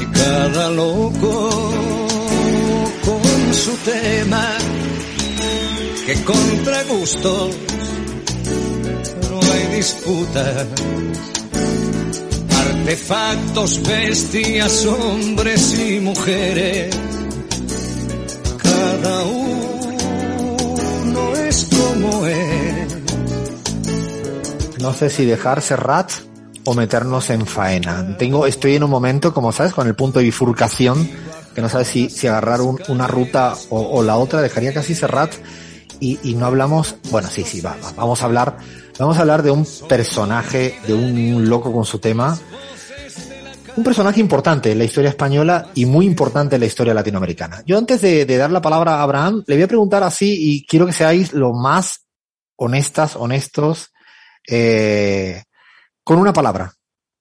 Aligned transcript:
Y 0.00 0.06
cada 0.06 0.70
loco 0.70 1.50
con 3.04 3.54
su 3.54 3.72
tema, 3.84 4.58
que 6.04 6.24
contra 6.24 6.82
gustos 6.84 7.56
no 9.30 9.40
hay 9.52 9.76
disputas. 9.76 10.66
Artefactos, 12.50 13.82
bestias, 13.82 14.86
hombres 14.86 15.78
y 15.78 16.00
mujeres, 16.00 16.96
cada 18.62 19.22
uno 19.24 19.56
es 21.48 21.68
como 21.70 22.26
es. 22.26 22.96
No 24.80 24.92
sé 24.92 25.10
si 25.10 25.24
dejar 25.24 25.62
Serrat 25.62 26.12
o 26.66 26.74
meternos 26.74 27.30
en 27.30 27.46
faena. 27.46 28.16
Tengo, 28.18 28.46
estoy 28.46 28.76
en 28.76 28.82
un 28.84 28.90
momento, 28.90 29.32
como 29.32 29.52
sabes, 29.52 29.72
con 29.72 29.86
el 29.86 29.94
punto 29.94 30.18
de 30.18 30.26
bifurcación, 30.26 31.08
que 31.54 31.62
no 31.62 31.68
sabes 31.68 31.88
si, 31.88 32.10
si 32.10 32.26
agarrar 32.26 32.60
un- 32.60 32.80
una 32.88 33.06
ruta 33.06 33.54
o, 33.70 33.80
o 33.80 34.02
la 34.02 34.16
otra, 34.16 34.42
dejaría 34.42 34.74
casi 34.74 34.94
Serrat 34.94 35.32
y, 36.00 36.18
y 36.22 36.34
no 36.34 36.46
hablamos, 36.46 36.96
bueno, 37.10 37.28
sí, 37.30 37.44
sí, 37.44 37.60
va, 37.60 37.76
va, 37.82 37.92
vamos 37.96 38.20
a 38.20 38.26
hablar, 38.26 38.58
vamos 38.98 39.16
a 39.16 39.20
hablar 39.20 39.42
de 39.42 39.50
un 39.50 39.66
personaje, 39.88 40.78
de 40.86 40.92
un 40.94 41.48
loco 41.48 41.72
con 41.72 41.84
su 41.86 41.98
tema, 41.98 42.38
un 43.76 43.84
personaje 43.84 44.20
importante 44.20 44.72
en 44.72 44.78
la 44.78 44.84
historia 44.84 45.10
española 45.10 45.68
y 45.74 45.84
muy 45.84 46.06
importante 46.06 46.56
en 46.56 46.60
la 46.60 46.66
historia 46.66 46.94
latinoamericana. 46.94 47.62
Yo 47.66 47.76
antes 47.78 48.00
de, 48.00 48.24
de 48.24 48.36
dar 48.38 48.50
la 48.50 48.62
palabra 48.62 48.96
a 48.96 49.02
Abraham, 49.02 49.44
le 49.46 49.54
voy 49.54 49.62
a 49.64 49.68
preguntar 49.68 50.02
así 50.02 50.34
y 50.38 50.66
quiero 50.66 50.86
que 50.86 50.92
seáis 50.92 51.32
lo 51.34 51.52
más 51.52 52.06
honestas, 52.56 53.16
honestos, 53.16 53.92
eh, 54.48 55.42
con 56.06 56.18
una 56.18 56.32
palabra. 56.32 56.72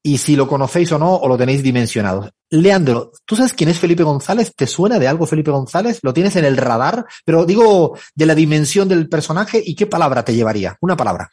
Y 0.04 0.20
si 0.20 0.36
lo 0.36 0.48
conocéis 0.48 0.92
o 0.92 1.00
no, 1.00 1.16
o 1.16 1.28
lo 1.28 1.36
tenéis 1.36 1.64
dimensionado. 1.64 2.30
Leandro, 2.52 3.12
¿tú 3.26 3.36
sabes 3.36 3.54
quién 3.54 3.72
es 3.72 3.80
Felipe 3.80 4.04
González? 4.04 4.54
¿Te 4.56 4.68
suena 4.68 5.00
de 5.00 5.08
algo 5.08 5.26
Felipe 5.26 5.50
González? 5.50 6.02
¿Lo 6.04 6.14
tienes 6.14 6.36
en 6.36 6.46
el 6.46 6.56
radar? 6.56 7.04
Pero 7.26 7.48
digo, 7.48 7.98
de 8.14 8.26
la 8.28 8.36
dimensión 8.36 8.88
del 8.88 9.10
personaje, 9.10 9.60
¿y 9.66 9.74
qué 9.74 9.88
palabra 9.88 10.24
te 10.24 10.36
llevaría? 10.36 10.78
Una 10.82 10.96
palabra. 10.96 11.32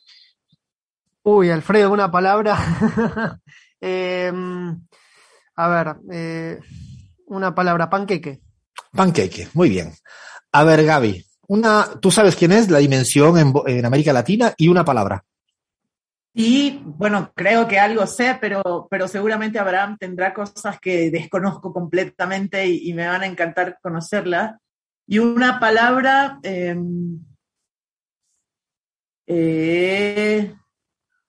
Uy, 1.24 1.50
Alfredo, 1.50 1.92
una 1.92 2.10
palabra. 2.10 3.38
Em, 3.84 4.80
a 5.56 5.68
ver, 5.68 5.96
eh, 6.10 6.60
una 7.26 7.54
palabra, 7.54 7.90
panqueque. 7.90 8.40
Panqueque, 8.92 9.48
muy 9.52 9.68
bien. 9.68 9.92
A 10.52 10.64
ver, 10.64 10.84
Gaby, 10.84 11.26
una, 11.48 11.86
¿tú 12.00 12.10
sabes 12.10 12.34
quién 12.34 12.52
es 12.52 12.70
la 12.70 12.78
dimensión 12.78 13.52
en, 13.66 13.84
América 13.84 14.14
Latina? 14.14 14.54
Y 14.56 14.68
una 14.68 14.84
palabra. 14.84 15.22
Y 16.34 16.80
bueno, 16.84 17.32
creo 17.34 17.68
que 17.68 17.78
algo 17.78 18.06
sé, 18.06 18.38
pero, 18.40 18.88
pero 18.90 19.06
seguramente 19.06 19.58
Abraham 19.58 19.98
tendrá 19.98 20.32
cosas 20.32 20.80
que 20.80 21.10
desconozco 21.10 21.72
completamente 21.72 22.66
y, 22.66 22.92
me 22.94 23.06
van 23.06 23.22
a 23.22 23.26
encantar 23.26 23.78
conocerlas. 23.82 24.56
Y 25.06 25.18
una 25.18 25.60
palabra, 25.60 26.38
eh, 26.42 26.74
eh, 29.26 30.54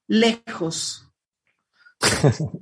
lejos. 0.08 1.12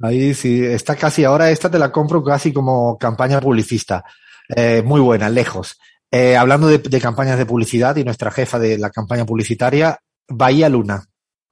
Ahí 0.00 0.34
sí, 0.34 0.64
está 0.64 0.96
casi 0.96 1.24
ahora, 1.24 1.50
esta 1.50 1.70
te 1.70 1.78
la 1.78 1.92
compro 1.92 2.24
casi 2.24 2.52
como 2.52 2.98
campaña 2.98 3.40
publicista. 3.40 4.04
Eh, 4.48 4.82
muy 4.82 5.00
buena, 5.00 5.28
lejos. 5.28 5.78
Eh, 6.10 6.36
hablando 6.36 6.66
de 6.66 7.00
campañas 7.00 7.38
de 7.38 7.46
publicidad 7.46 7.96
y 7.96 8.04
nuestra 8.04 8.30
jefa 8.30 8.58
de 8.58 8.76
la 8.78 8.90
campaña 8.90 9.24
publicitaria, 9.24 9.98
Bahía 10.28 10.68
Luna, 10.68 11.04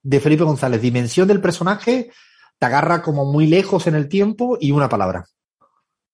de 0.03 0.21
Felipe 0.21 0.45
González. 0.45 0.81
Dimensión 0.81 1.29
del 1.29 1.41
personaje, 1.41 2.11
te 2.59 2.67
agarra 2.67 3.03
como 3.03 3.25
muy 3.25 3.47
lejos 3.47 3.87
en 3.87 3.95
el 3.95 4.09
tiempo 4.09 4.59
y 4.61 4.73
una 4.73 4.89
palabra. 4.89 5.25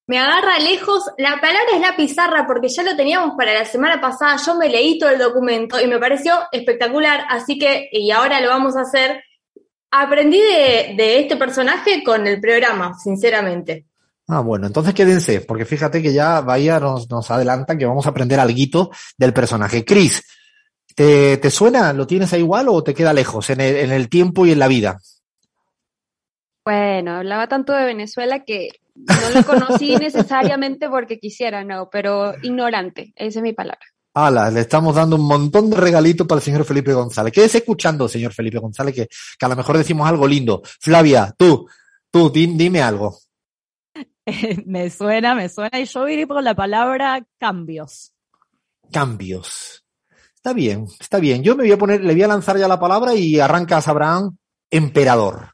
Me 0.06 0.18
agarra 0.18 0.58
lejos. 0.60 1.02
La 1.18 1.40
palabra 1.40 1.72
es 1.74 1.80
la 1.80 1.96
pizarra 1.96 2.46
porque 2.46 2.68
ya 2.68 2.84
lo 2.84 2.96
teníamos 2.96 3.34
para 3.36 3.52
la 3.52 3.64
semana 3.64 4.00
pasada. 4.00 4.36
Yo 4.44 4.54
me 4.54 4.68
leí 4.68 4.98
todo 4.98 5.10
el 5.10 5.18
documento 5.18 5.80
y 5.80 5.88
me 5.88 5.98
pareció 5.98 6.34
espectacular. 6.52 7.24
Así 7.28 7.58
que, 7.58 7.88
y 7.90 8.10
ahora 8.12 8.40
lo 8.40 8.48
vamos 8.48 8.76
a 8.76 8.82
hacer. 8.82 9.22
Aprendí 9.90 10.38
de, 10.38 10.94
de 10.96 11.20
este 11.20 11.36
personaje 11.36 12.04
con 12.04 12.26
el 12.26 12.40
programa, 12.40 12.94
sinceramente. 12.98 13.86
Ah, 14.28 14.40
bueno, 14.40 14.66
entonces 14.66 14.92
quédense, 14.92 15.40
porque 15.42 15.64
fíjate 15.64 16.02
que 16.02 16.12
ya 16.12 16.40
Bahía 16.40 16.80
nos, 16.80 17.08
nos 17.08 17.30
adelanta 17.30 17.78
que 17.78 17.86
vamos 17.86 18.06
a 18.06 18.10
aprender 18.10 18.40
algo 18.40 18.90
del 19.16 19.32
personaje. 19.32 19.84
Cris, 19.84 20.22
¿te, 20.96 21.36
¿te 21.36 21.50
suena? 21.50 21.92
¿Lo 21.92 22.08
tienes 22.08 22.32
ahí 22.32 22.40
igual 22.40 22.66
o 22.68 22.82
te 22.82 22.94
queda 22.94 23.12
lejos 23.12 23.50
en 23.50 23.60
el, 23.60 23.76
en 23.76 23.92
el 23.92 24.08
tiempo 24.08 24.44
y 24.46 24.50
en 24.50 24.58
la 24.58 24.66
vida? 24.66 24.98
Bueno, 26.64 27.12
hablaba 27.18 27.46
tanto 27.48 27.72
de 27.72 27.84
Venezuela 27.84 28.42
que 28.44 28.70
no 28.96 29.30
lo 29.32 29.44
conocí 29.44 29.94
necesariamente 30.00 30.88
porque 30.88 31.20
quisiera, 31.20 31.62
no, 31.62 31.88
pero 31.90 32.34
ignorante, 32.42 33.12
esa 33.14 33.38
es 33.38 33.42
mi 33.42 33.52
palabra. 33.52 33.86
Ala, 34.14 34.50
le 34.50 34.60
estamos 34.60 34.94
dando 34.96 35.16
un 35.16 35.26
montón 35.28 35.68
de 35.68 35.76
regalitos 35.76 36.26
para 36.26 36.38
el 36.38 36.42
señor 36.42 36.64
Felipe 36.64 36.92
González. 36.94 37.32
Quédese 37.32 37.58
escuchando, 37.58 38.08
señor 38.08 38.32
Felipe 38.32 38.58
González, 38.58 38.94
que, 38.94 39.06
que 39.38 39.46
a 39.46 39.48
lo 39.48 39.56
mejor 39.56 39.76
decimos 39.76 40.08
algo 40.08 40.26
lindo. 40.26 40.62
Flavia, 40.80 41.34
tú, 41.36 41.68
tú, 42.10 42.30
di- 42.30 42.46
dime 42.56 42.80
algo. 42.80 43.18
me 44.64 44.88
suena, 44.88 45.34
me 45.34 45.50
suena. 45.50 45.78
Y 45.78 45.84
yo 45.84 46.08
iré 46.08 46.26
por 46.26 46.42
la 46.42 46.54
palabra 46.54 47.26
cambios. 47.38 48.12
Cambios. 48.90 49.84
Está 50.46 50.54
bien, 50.54 50.86
está 51.00 51.18
bien. 51.18 51.42
Yo 51.42 51.56
me 51.56 51.64
voy 51.64 51.72
a 51.72 51.76
poner, 51.76 52.04
le 52.04 52.12
voy 52.12 52.22
a 52.22 52.28
lanzar 52.28 52.56
ya 52.56 52.68
la 52.68 52.78
palabra 52.78 53.12
y 53.14 53.40
arrancas, 53.40 53.88
Abraham, 53.88 54.36
emperador. 54.70 55.50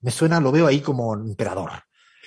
Me 0.00 0.10
suena, 0.10 0.40
lo 0.40 0.50
veo 0.50 0.66
ahí 0.66 0.80
como 0.80 1.14
emperador. 1.14 1.70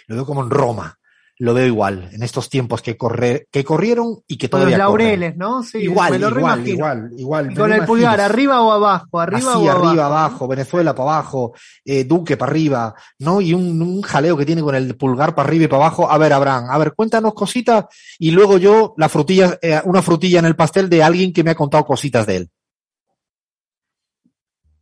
Lo 0.07 0.16
veo 0.16 0.25
como 0.25 0.41
en 0.41 0.50
Roma. 0.50 0.97
Lo 1.41 1.56
veo 1.56 1.66
igual, 1.66 2.07
en 2.12 2.22
estos 2.22 2.50
tiempos 2.50 2.84
que, 2.84 2.96
corre, 2.96 3.47
que 3.50 3.63
corrieron 3.63 4.19
y 4.28 4.38
que 4.38 4.47
Con 4.47 4.59
los 4.59 4.69
todavía 4.69 4.85
corren. 4.85 5.07
laureles, 5.07 5.38
¿no? 5.38 5.63
Sí, 5.63 5.79
igual, 5.79 6.12
me 6.12 6.19
lo 6.19 6.28
igual, 6.28 6.35
reimagino. 6.44 6.75
igual, 6.75 7.12
igual, 7.18 7.47
me 7.47 7.56
con 7.56 7.74
el 7.74 7.85
pulgar, 7.85 8.22
arriba 8.22 8.62
o 8.62 8.72
abajo, 8.72 9.19
arriba 9.19 9.38
Así, 9.56 9.68
o 9.68 9.72
arriba, 9.72 10.06
abajo. 10.06 10.13
abajo, 10.13 10.47
Venezuela 10.47 10.94
para 10.94 11.09
abajo, 11.13 11.53
eh, 11.84 12.03
Duque 12.03 12.38
para 12.38 12.51
arriba, 12.51 12.94
¿no? 13.18 13.41
Y 13.41 13.56
un, 13.56 13.81
un 13.81 14.03
jaleo 14.03 14.38
que 14.38 14.46
tiene 14.46 14.62
con 14.62 14.75
el 14.75 14.96
pulgar 14.96 15.34
para 15.34 15.47
arriba 15.47 15.66
y 15.66 15.68
para 15.68 15.85
abajo. 15.88 16.12
A 16.12 16.16
ver, 16.19 16.31
Abraham, 16.31 16.66
a 16.69 16.78
ver, 16.78 16.94
cuéntanos 16.94 17.34
cositas 17.34 17.85
y 18.19 18.30
luego 18.30 18.59
yo 18.59 18.94
la 18.97 19.09
frutilla, 19.09 19.57
eh, 19.63 19.81
una 19.85 20.03
frutilla 20.03 20.38
en 20.38 20.46
el 20.46 20.56
pastel 20.56 20.90
de 20.90 21.01
alguien 21.01 21.34
que 21.34 21.44
me 21.44 21.50
ha 21.50 21.56
contado 21.56 21.85
cositas 21.85 22.28
de 22.28 22.35
él. 22.35 22.50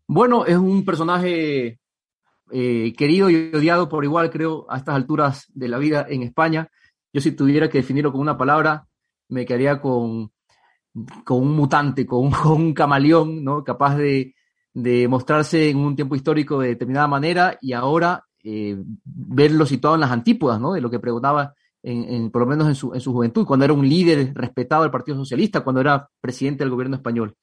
Bueno, 0.08 0.46
es 0.46 0.58
un 0.58 0.84
personaje 0.84 1.80
eh, 2.52 2.94
querido 2.98 3.30
y 3.30 3.52
odiado 3.54 3.90
por 3.90 4.04
igual, 4.04 4.30
creo, 4.30 4.66
a 4.70 4.78
estas 4.78 4.96
alturas 4.96 5.46
de 5.54 5.68
la 5.68 5.78
vida 5.78 6.06
en 6.10 6.24
España. 6.24 6.70
Yo 7.14 7.22
si 7.22 7.32
tuviera 7.32 7.70
que 7.70 7.80
definirlo 7.80 8.12
con 8.12 8.22
una 8.22 8.38
palabra, 8.38 8.86
me 9.30 9.46
quedaría 9.46 9.82
con, 9.82 10.32
con 11.24 11.42
un 11.42 11.56
mutante, 11.56 12.06
con 12.08 12.32
un, 12.52 12.74
camaleón, 12.74 13.44
¿no? 13.44 13.64
Capaz 13.64 13.96
de, 13.96 14.36
de 14.74 15.08
mostrarse 15.08 15.70
en 15.70 15.78
un 15.78 15.96
tiempo 15.96 16.16
histórico 16.16 16.60
de 16.60 16.70
determinada 16.70 17.08
manera 17.08 17.58
y 17.62 17.74
ahora 17.74 18.24
eh, 18.44 18.78
verlo 19.04 19.66
situado 19.66 19.96
en 19.96 20.02
las 20.02 20.12
antípodas, 20.12 20.60
¿no? 20.60 20.74
De 20.74 20.81
lo 20.81 20.90
que 20.90 21.00
preguntaba, 21.00 21.54
en, 21.84 22.04
en- 22.06 22.31
por 22.31 22.42
lo 22.42 22.48
menos 22.48 22.68
en 22.68 22.75
su, 22.75 22.94
en 22.94 23.01
su 23.01 23.12
juventud, 23.13 23.46
cuando 23.46 23.66
era 23.66 23.74
un 23.74 23.88
líder 23.88 24.34
respetado 24.36 24.84
del 24.84 24.92
Partido 24.92 25.18
Socialista, 25.18 25.62
cuando 25.62 25.81
era 25.81 26.10
presidente 26.22 26.63
del 26.63 26.72
gobierno 26.72 26.96
español. 26.96 27.36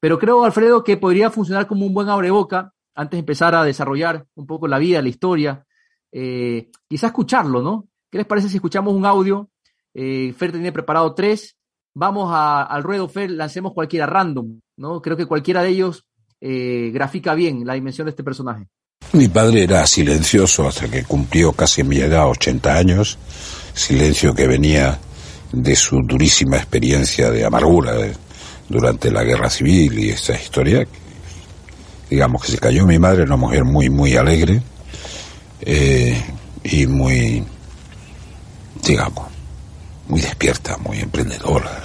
Pero 0.00 0.18
creo, 0.18 0.44
Alfredo, 0.44 0.82
que 0.82 0.96
podría 0.96 1.30
funcionar 1.30 1.66
como 1.68 1.86
un 1.86 1.94
buen 1.94 2.08
abreboca 2.08 2.72
antes 2.94 3.12
de 3.16 3.20
empezar 3.20 3.54
a 3.54 3.64
desarrollar 3.64 4.24
un 4.34 4.46
poco 4.46 4.68
la 4.68 4.78
vida, 4.78 5.00
la 5.02 5.08
historia, 5.08 5.64
eh, 6.12 6.70
quizá 6.88 7.08
escucharlo, 7.08 7.62
¿no? 7.62 7.88
¿Qué 8.10 8.18
les 8.18 8.26
parece 8.26 8.48
si 8.48 8.56
escuchamos 8.56 8.92
un 8.94 9.06
audio? 9.06 9.48
Eh, 9.94 10.34
Fer 10.36 10.52
tiene 10.52 10.72
preparado 10.72 11.14
tres. 11.14 11.56
Vamos 11.94 12.30
a- 12.32 12.62
al 12.64 12.82
ruedo, 12.82 13.08
Fer, 13.08 13.30
lancemos 13.30 13.72
cualquiera 13.72 14.06
random, 14.06 14.60
¿no? 14.78 15.00
Creo 15.02 15.16
que 15.16 15.26
cualquiera 15.26 15.62
de 15.62 15.70
ellos 15.70 16.04
eh, 16.44 16.90
grafica 16.92 17.34
bien 17.34 17.64
la 17.64 17.74
dimensión 17.74 18.06
de 18.06 18.10
este 18.10 18.24
personaje. 18.24 18.66
Mi 19.12 19.28
padre 19.28 19.62
era 19.62 19.86
silencioso 19.86 20.66
hasta 20.66 20.90
que 20.90 21.04
cumplió 21.04 21.52
casi 21.52 21.84
mi 21.84 21.98
edad, 21.98 22.28
80 22.28 22.74
años, 22.76 23.16
silencio 23.74 24.34
que 24.34 24.46
venía 24.48 24.98
de 25.52 25.76
su 25.76 26.00
durísima 26.02 26.56
experiencia 26.56 27.30
de 27.30 27.44
amargura 27.44 27.92
de- 27.92 28.16
durante 28.68 29.10
la 29.10 29.22
guerra 29.22 29.50
civil 29.50 29.98
y 29.98 30.08
esta 30.10 30.32
historia. 30.34 30.86
Digamos 32.12 32.42
que 32.42 32.52
se 32.52 32.58
cayó 32.58 32.86
mi 32.86 32.98
madre, 32.98 33.22
una 33.22 33.36
mujer 33.36 33.64
muy, 33.64 33.88
muy 33.88 34.16
alegre, 34.16 34.60
eh, 35.62 36.22
y 36.62 36.86
muy, 36.86 37.42
digamos, 38.84 39.28
muy 40.08 40.20
despierta, 40.20 40.76
muy 40.76 40.98
emprendedora. 40.98 41.82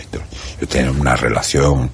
Yo 0.59 0.67
tenía 0.67 0.91
una 0.91 1.15
relación 1.15 1.89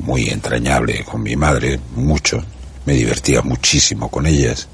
muy 0.00 0.28
entrañable 0.28 1.02
con 1.02 1.22
mi 1.22 1.34
madre, 1.34 1.80
mucho, 1.96 2.44
me 2.84 2.92
divertía 2.92 3.40
muchísimo 3.40 4.10
con 4.10 4.26
ellas. 4.26 4.68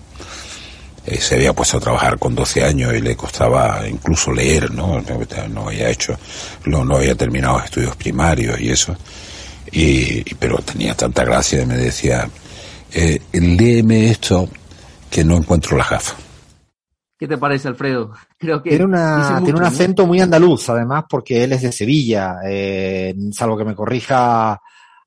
Eh, 1.07 1.21
se 1.21 1.37
había 1.37 1.53
puesto 1.53 1.77
a 1.77 1.81
trabajar 1.81 2.19
con 2.19 2.35
12 2.35 2.65
años 2.65 2.93
y 2.95 3.01
le 3.01 3.15
costaba 3.15 3.87
incluso 3.89 4.33
leer, 4.33 4.73
¿no? 4.73 5.01
No 5.51 5.69
había 5.69 5.89
hecho, 5.89 6.19
no, 6.65 6.85
no 6.85 6.97
había 6.97 7.15
terminado 7.15 7.61
estudios 7.61 7.95
primarios 7.95 8.61
y 8.61 8.71
eso. 8.71 8.97
Y, 9.71 10.35
pero 10.35 10.59
tenía 10.59 10.97
tanta 10.97 11.23
gracia 11.23 11.63
y 11.63 11.67
me 11.67 11.77
decía, 11.77 12.29
eh, 12.93 13.21
léeme 13.33 14.11
esto 14.11 14.49
que 15.11 15.25
no 15.25 15.37
encuentro 15.37 15.77
la 15.77 15.87
gafa. 15.89 16.17
¿Qué 17.19 17.27
te 17.27 17.39
parece, 17.39 17.69
Alfredo? 17.69 18.13
Creo 18.39 18.63
que 18.63 18.71
tiene, 18.71 18.85
una, 18.85 19.41
tiene 19.43 19.59
un 19.59 19.65
acento 19.65 20.07
muy 20.07 20.21
andaluz, 20.21 20.69
además, 20.69 21.05
porque 21.09 21.45
él 21.45 21.53
es 21.53 21.63
de 21.63 21.73
Sevilla, 21.73 22.39
eh, 22.45 23.15
salvo 23.33 23.57
que 23.57 23.65
me 23.65 23.75
corrija 23.75 24.61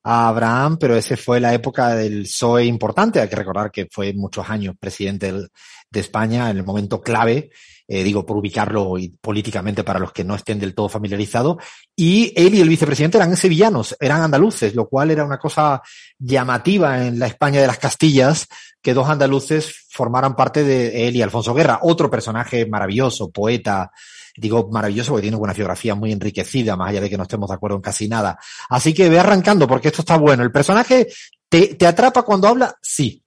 Abraham, 0.04 0.78
pero 0.80 0.96
ese 0.96 1.18
fue 1.18 1.40
la 1.40 1.54
época 1.54 1.96
del 1.96 2.24
PSOE 2.24 2.66
importante. 2.66 3.20
Hay 3.20 3.30
que 3.30 3.36
recordar 3.36 3.72
que 3.72 3.88
fue 3.92 4.14
muchos 4.14 4.50
años 4.50 4.76
presidente 4.80 5.32
de 5.32 6.00
España 6.00 6.50
en 6.50 6.58
el 6.58 6.66
momento 6.66 7.02
clave 7.02 7.50
eh, 7.92 8.04
digo, 8.04 8.24
por 8.24 8.38
ubicarlo 8.38 8.94
políticamente 9.20 9.84
para 9.84 9.98
los 9.98 10.12
que 10.12 10.24
no 10.24 10.36
estén 10.36 10.60
del 10.60 10.76
todo 10.76 10.90
familiarizados. 10.90 11.58
Y 11.96 12.32
él 12.36 12.54
y 12.54 12.62
el 12.62 12.70
vicepresidente 12.70 13.18
eran 13.18 13.36
sevillanos, 13.36 13.98
eran 14.00 14.22
andaluces, 14.22 14.76
lo 14.76 14.88
cual 14.88 15.10
era 15.10 15.26
una 15.26 15.40
cosa 15.40 15.82
llamativa 16.20 17.08
en 17.08 17.18
la 17.18 17.26
España 17.26 17.60
de 17.60 17.66
las 17.66 17.80
Castillas, 17.80 18.48
que 18.80 18.94
dos 18.94 19.10
andaluces 19.10 19.88
formaran 19.90 20.36
parte 20.36 20.64
de 20.64 21.08
él 21.08 21.16
y 21.16 21.24
Alfonso 21.24 21.56
Guerra, 21.56 21.80
otro 21.82 22.12
personaje 22.12 22.68
maravilloso, 22.68 23.32
poeta, 23.32 23.92
digo 24.40 24.70
maravilloso 24.72 25.12
porque 25.12 25.24
tiene 25.24 25.38
una 25.38 25.54
geografía 25.54 25.96
muy 25.96 26.12
enriquecida, 26.12 26.76
más 26.76 26.90
allá 26.90 27.02
de 27.02 27.10
que 27.10 27.18
no 27.18 27.24
estemos 27.24 27.50
de 27.50 27.56
acuerdo 27.56 27.78
en 27.78 27.82
casi 27.82 28.08
nada. 28.08 28.38
Así 28.70 28.94
que 28.94 29.10
ve 29.10 29.20
arrancando 29.20 29.68
porque 29.68 29.90
esto 29.90 30.02
está 30.02 30.18
bueno. 30.18 30.44
¿El 30.44 30.52
personaje 30.52 31.08
te, 31.48 31.76
te 31.76 31.88
atrapa 31.88 32.24
cuando 32.24 32.48
habla? 32.48 32.76
Sí. 32.82 33.24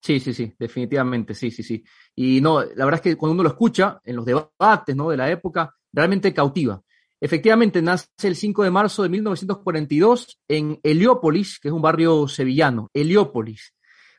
Sí, 0.00 0.20
sí, 0.20 0.32
sí, 0.32 0.54
definitivamente, 0.58 1.34
sí, 1.34 1.50
sí, 1.50 1.62
sí. 1.62 1.84
Y 2.14 2.40
no, 2.40 2.60
la 2.62 2.84
verdad 2.84 2.94
es 2.94 3.00
que 3.00 3.16
cuando 3.16 3.34
uno 3.34 3.42
lo 3.42 3.48
escucha 3.48 4.00
en 4.04 4.16
los 4.16 4.24
debates 4.24 4.94
¿no? 4.94 5.10
de 5.10 5.16
la 5.16 5.30
época, 5.30 5.74
realmente 5.92 6.32
cautiva. 6.32 6.80
Efectivamente, 7.20 7.82
nace 7.82 8.06
el 8.22 8.36
5 8.36 8.62
de 8.62 8.70
marzo 8.70 9.02
de 9.02 9.08
1942 9.08 10.40
en 10.46 10.78
Heliópolis, 10.82 11.58
que 11.58 11.68
es 11.68 11.74
un 11.74 11.82
barrio 11.82 12.28
sevillano, 12.28 12.90
Heliópolis. 12.94 13.74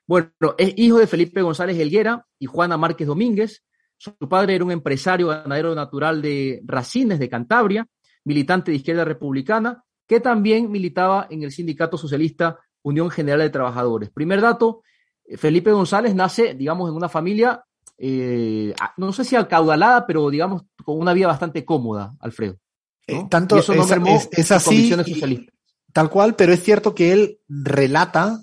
Bueno, 0.06 0.32
es 0.58 0.74
hijo 0.76 0.98
de 0.98 1.08
Felipe 1.08 1.42
González 1.42 1.78
Helguera 1.78 2.26
y 2.40 2.46
Juana 2.48 2.78
Márquez 2.78 3.08
Domínguez. 3.08 3.64
Su 4.00 4.14
padre 4.30 4.56
era 4.56 4.64
un 4.64 4.72
empresario 4.72 5.28
ganadero 5.28 5.76
natural 5.76 6.22
de 6.22 6.62
Racines, 6.64 7.20
de 7.20 7.30
Cantabria, 7.30 7.86
militante 8.24 8.72
de 8.72 8.78
izquierda 8.78 9.04
republicana, 9.04 9.84
que 10.08 10.22
también 10.22 10.72
militaba 10.72 11.28
en 11.30 11.44
el 11.44 11.52
sindicato 11.52 11.98
socialista 11.98 12.58
Unión 12.82 13.10
General 13.10 13.42
de 13.42 13.50
Trabajadores. 13.50 14.10
Primer 14.10 14.40
dato, 14.40 14.84
Felipe 15.36 15.74
González 15.74 16.16
nace, 16.16 16.54
digamos, 16.54 16.90
en 16.90 16.96
una 16.96 17.10
familia, 17.10 17.62
eh, 17.98 18.74
no 18.96 19.12
sé 19.12 19.26
si 19.26 19.36
acaudalada, 19.36 20.08
pero 20.08 20.30
digamos, 20.30 20.64
con 20.86 20.98
una 20.98 21.12
vida 21.12 21.28
bastante 21.28 21.66
cómoda, 21.66 22.16
Alfredo. 22.22 22.56
Eh, 23.06 23.26
tanto 23.30 23.58
eso 23.58 23.76
no 23.76 23.84
es, 23.84 24.52
así, 24.52 24.96
tal 25.92 26.10
cual, 26.10 26.36
pero 26.36 26.54
es 26.54 26.64
cierto 26.64 26.96
que 26.96 27.12
él 27.12 27.40
relata 27.50 28.40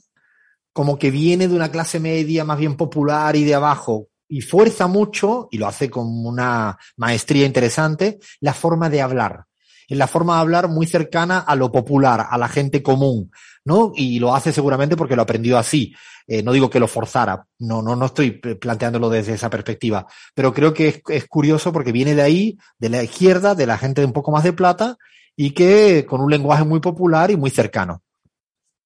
como 0.75 0.99
que 0.99 1.11
viene 1.11 1.49
de 1.49 1.57
una 1.57 1.71
clase 1.71 1.99
media 1.99 2.45
más 2.45 2.59
bien 2.59 2.77
popular 2.77 3.37
y 3.37 3.45
de 3.45 3.55
abajo, 3.55 4.09
y 4.29 4.41
fuerza 4.41 4.87
mucho, 4.87 5.49
y 5.51 5.59
lo 5.59 5.67
hace 5.67 5.91
con 5.91 6.07
una 6.27 6.79
maestría 6.97 7.47
interesante, 7.47 8.19
la 8.41 8.55
forma 8.55 8.91
de 8.91 9.03
hablar. 9.03 9.45
En 9.89 9.99
la 9.99 10.09
forma 10.09 10.35
de 10.35 10.41
hablar 10.41 10.69
muy 10.69 10.87
cercana 10.87 11.39
a 11.39 11.55
lo 11.55 11.71
popular, 11.71 12.27
a 12.29 12.37
la 12.39 12.49
gente 12.49 12.83
común, 12.83 13.31
¿no? 13.65 13.93
Y 13.95 14.19
lo 14.19 14.35
hace 14.35 14.53
seguramente 14.53 14.97
porque 14.97 15.15
lo 15.15 15.23
aprendió 15.23 15.59
así. 15.59 15.95
Eh, 16.27 16.43
no 16.43 16.53
digo 16.53 16.69
que 16.69 16.81
lo 16.81 16.89
forzara, 16.89 17.47
no, 17.61 17.83
no, 17.83 17.95
no 17.95 18.07
estoy 18.07 18.33
planteándolo 18.33 19.09
desde 19.09 19.35
esa 19.35 19.49
perspectiva, 19.49 20.07
pero 20.35 20.53
creo 20.53 20.75
que 20.75 21.01
es, 21.09 21.29
curioso 21.29 21.73
porque 21.73 21.93
viene 21.93 22.17
de 22.17 22.23
ahí, 22.23 22.59
de 22.79 22.89
la 22.89 23.05
izquierda, 23.05 23.55
de 23.55 23.67
la 23.67 23.79
gente 23.79 24.05
un 24.05 24.13
poco 24.13 24.33
más 24.33 24.43
de 24.43 24.53
plata 24.53 24.97
y 25.37 25.53
que 25.53 26.05
con 26.05 26.21
un 26.21 26.29
lenguaje 26.29 26.65
muy 26.65 26.81
popular 26.81 27.31
y 27.31 27.37
muy 27.37 27.51
cercano. 27.51 28.03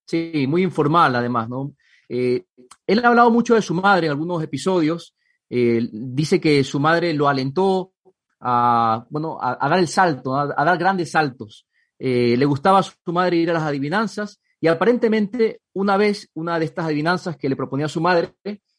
Sí, 0.06 0.44
muy 0.46 0.62
informal 0.62 1.16
además, 1.16 1.48
¿no? 1.48 1.72
Eh, 2.10 2.44
él 2.86 3.04
ha 3.04 3.08
hablado 3.08 3.31
mucho 3.31 3.54
de 3.54 3.62
su 3.62 3.72
madre 3.72 4.06
en 4.06 4.10
algunos 4.10 4.43
episodios. 4.43 5.14
Eh, 5.50 5.88
dice 5.93 6.41
que 6.41 6.64
su 6.64 6.81
madre 6.81 7.12
lo 7.12 7.29
alentó 7.29 7.93
a, 8.41 9.05
bueno, 9.11 9.38
a, 9.41 9.69
dar 9.69 9.79
el 9.79 9.88
salto, 9.88 10.35
a, 10.35 10.47
dar 10.47 10.79
grandes 10.79 11.11
saltos. 11.11 11.67
le 11.99 12.44
gustaba 12.47 12.79
a 12.79 12.82
su 12.82 12.94
madre 13.12 13.37
ir 13.37 13.50
a 13.50 13.55
las 13.55 13.64
adivinanzas 13.64 14.41
y 14.61 14.69
aparentemente, 14.69 15.62
una 15.73 15.97
vez, 15.97 16.31
una 16.35 16.58
de 16.58 16.67
estas 16.67 16.85
adivinanzas 16.87 17.37
que 17.37 17.49
le 17.49 17.56
proponía 17.56 17.87
a 17.87 17.91
su 17.91 18.00
madre, 18.00 18.35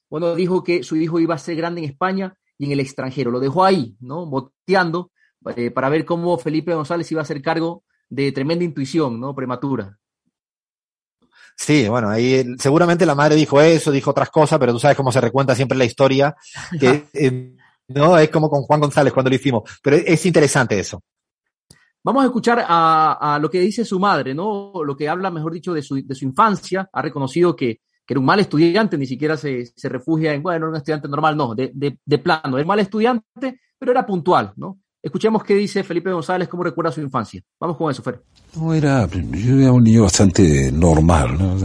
bueno, 0.09 0.35
dijo 0.35 0.63
que 0.63 0.83
su 0.83 0.95
hijo 0.95 1.19
iba 1.19 1.35
a 1.35 1.39
ser 1.39 1.55
grande 1.55 1.81
en 1.81 1.89
España 1.89 2.35
y 2.57 2.65
en 2.65 2.71
el 2.71 2.79
extranjero. 2.79 3.31
Lo 3.31 3.39
dejó 3.39 3.65
ahí, 3.65 3.95
¿no? 3.99 4.27
Boteando 4.27 5.11
eh, 5.55 5.71
para 5.71 5.89
ver 5.89 6.05
cómo 6.05 6.37
Felipe 6.37 6.75
González 6.75 7.11
iba 7.11 7.21
a 7.21 7.23
hacer 7.23 7.41
cargo 7.41 7.83
de 8.09 8.31
tremenda 8.31 8.63
intuición, 8.63 9.19
¿no? 9.19 9.33
Prematura. 9.33 9.97
Sí, 11.63 11.87
bueno, 11.87 12.09
ahí 12.09 12.43
seguramente 12.57 13.05
la 13.05 13.13
madre 13.13 13.35
dijo 13.35 13.61
eso, 13.61 13.91
dijo 13.91 14.09
otras 14.09 14.31
cosas, 14.31 14.57
pero 14.57 14.71
tú 14.71 14.79
sabes 14.79 14.97
cómo 14.97 15.11
se 15.11 15.21
recuenta 15.21 15.53
siempre 15.53 15.77
la 15.77 15.85
historia, 15.85 16.35
que 16.79 17.05
eh, 17.13 17.55
no 17.87 18.17
es 18.17 18.29
como 18.31 18.49
con 18.49 18.63
Juan 18.63 18.79
González 18.79 19.13
cuando 19.13 19.29
lo 19.29 19.35
hicimos, 19.35 19.79
pero 19.83 19.95
es 19.95 20.25
interesante 20.25 20.79
eso. 20.79 21.03
Vamos 22.03 22.23
a 22.23 22.25
escuchar 22.25 22.65
a, 22.67 23.37
lo 23.39 23.47
que 23.51 23.59
dice 23.59 23.85
su 23.85 23.99
madre, 23.99 24.33
¿no? 24.33 24.71
Lo 24.83 24.97
que 24.97 25.07
habla, 25.07 25.29
mejor 25.29 25.53
dicho, 25.53 25.71
de 25.71 25.83
su, 25.83 26.03
de 26.03 26.15
su 26.15 26.25
infancia. 26.25 26.89
Ha 26.91 27.01
reconocido 27.03 27.55
que, 27.55 27.81
que, 28.07 28.13
era 28.15 28.19
un 28.19 28.25
mal 28.25 28.39
estudiante, 28.39 28.97
ni 28.97 29.05
siquiera 29.05 29.37
se, 29.37 29.67
se 29.67 29.87
refugia 29.87 30.33
en, 30.33 30.41
bueno, 30.41 30.67
un 30.67 30.75
estudiante 30.75 31.07
normal, 31.07 31.37
no, 31.37 31.53
de, 31.53 31.69
de, 31.75 31.99
de 32.03 32.17
plano. 32.17 32.57
Es 32.57 32.65
mal 32.65 32.79
estudiante, 32.79 33.59
pero 33.77 33.91
era 33.91 34.03
puntual, 34.03 34.51
¿no? 34.55 34.79
Escuchemos 35.03 35.43
qué 35.43 35.55
dice 35.55 35.83
Felipe 35.83 36.11
González, 36.11 36.47
cómo 36.47 36.63
recuerda 36.63 36.91
su 36.91 37.01
infancia. 37.01 37.41
Vamos 37.59 37.75
con 37.75 37.89
eso, 37.89 38.03
Fer. 38.03 38.21
No, 38.55 38.73
era, 38.73 39.07
yo 39.09 39.59
era 39.59 39.71
un 39.71 39.83
niño 39.83 40.03
bastante 40.03 40.71
normal, 40.71 41.37
¿no? 41.39 41.57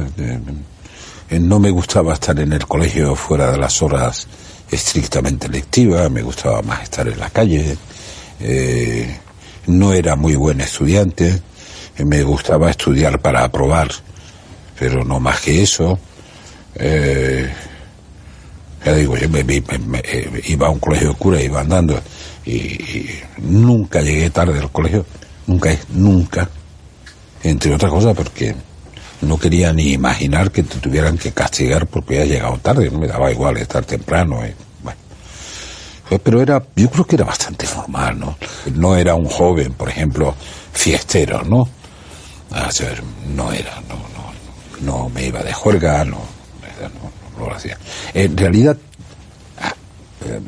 No 1.38 1.58
me 1.58 1.70
gustaba 1.70 2.14
estar 2.14 2.38
en 2.38 2.52
el 2.52 2.66
colegio 2.66 3.14
fuera 3.14 3.52
de 3.52 3.58
las 3.58 3.82
horas 3.82 4.26
estrictamente 4.70 5.48
lectivas, 5.48 6.10
me 6.10 6.22
gustaba 6.22 6.62
más 6.62 6.84
estar 6.84 7.06
en 7.08 7.18
la 7.18 7.28
calle. 7.28 7.76
Eh, 8.40 9.18
no 9.66 9.92
era 9.92 10.16
muy 10.16 10.34
buen 10.36 10.60
estudiante, 10.62 11.42
me 12.04 12.22
gustaba 12.22 12.70
estudiar 12.70 13.20
para 13.20 13.44
aprobar, 13.44 13.90
pero 14.78 15.04
no 15.04 15.20
más 15.20 15.40
que 15.40 15.62
eso. 15.62 15.98
Eh, 16.74 17.52
ya 18.84 18.94
digo, 18.94 19.16
yo 19.18 19.28
me, 19.28 19.40
eh, 19.40 20.42
iba 20.46 20.68
a 20.68 20.70
un 20.70 20.78
colegio 20.78 21.08
de 21.08 21.14
cura, 21.16 21.42
iba 21.42 21.60
andando 21.60 22.00
y, 22.46 23.10
nunca 23.38 24.00
llegué 24.00 24.30
tarde 24.30 24.58
al 24.58 24.70
colegio, 24.70 25.04
nunca, 25.46 25.76
nunca, 25.90 26.48
entre 27.42 27.74
otras 27.74 27.90
cosas 27.90 28.14
porque 28.14 28.54
no 29.22 29.38
quería 29.38 29.72
ni 29.72 29.92
imaginar 29.92 30.50
que 30.50 30.62
te 30.62 30.78
tuvieran 30.78 31.18
que 31.18 31.32
castigar 31.32 31.86
porque 31.86 32.20
había 32.20 32.34
llegado 32.34 32.58
tarde, 32.58 32.90
no 32.90 32.98
me 32.98 33.08
daba 33.08 33.30
igual 33.30 33.56
estar 33.56 33.84
temprano. 33.84 34.44
Eh. 34.44 34.54
Pues, 36.08 36.20
pero 36.22 36.40
era, 36.40 36.62
yo 36.76 36.88
creo 36.88 37.04
que 37.04 37.16
era 37.16 37.24
bastante 37.24 37.66
normal, 37.66 38.18
¿no? 38.18 38.38
No 38.74 38.96
era 38.96 39.14
un 39.14 39.26
joven, 39.26 39.72
por 39.72 39.88
ejemplo, 39.88 40.34
fiestero, 40.72 41.42
¿no? 41.42 41.68
A 42.52 42.68
ver, 42.78 43.02
no 43.34 43.52
era, 43.52 43.74
no, 43.88 43.96
no, 43.96 45.02
no 45.02 45.08
me 45.08 45.26
iba 45.26 45.42
de 45.42 45.52
juerga, 45.52 46.04
no, 46.04 46.20
no, 46.80 47.38
no, 47.38 47.46
lo 47.46 47.54
hacía. 47.54 47.76
En 48.14 48.36
realidad, 48.36 48.76
ah, 49.60 49.74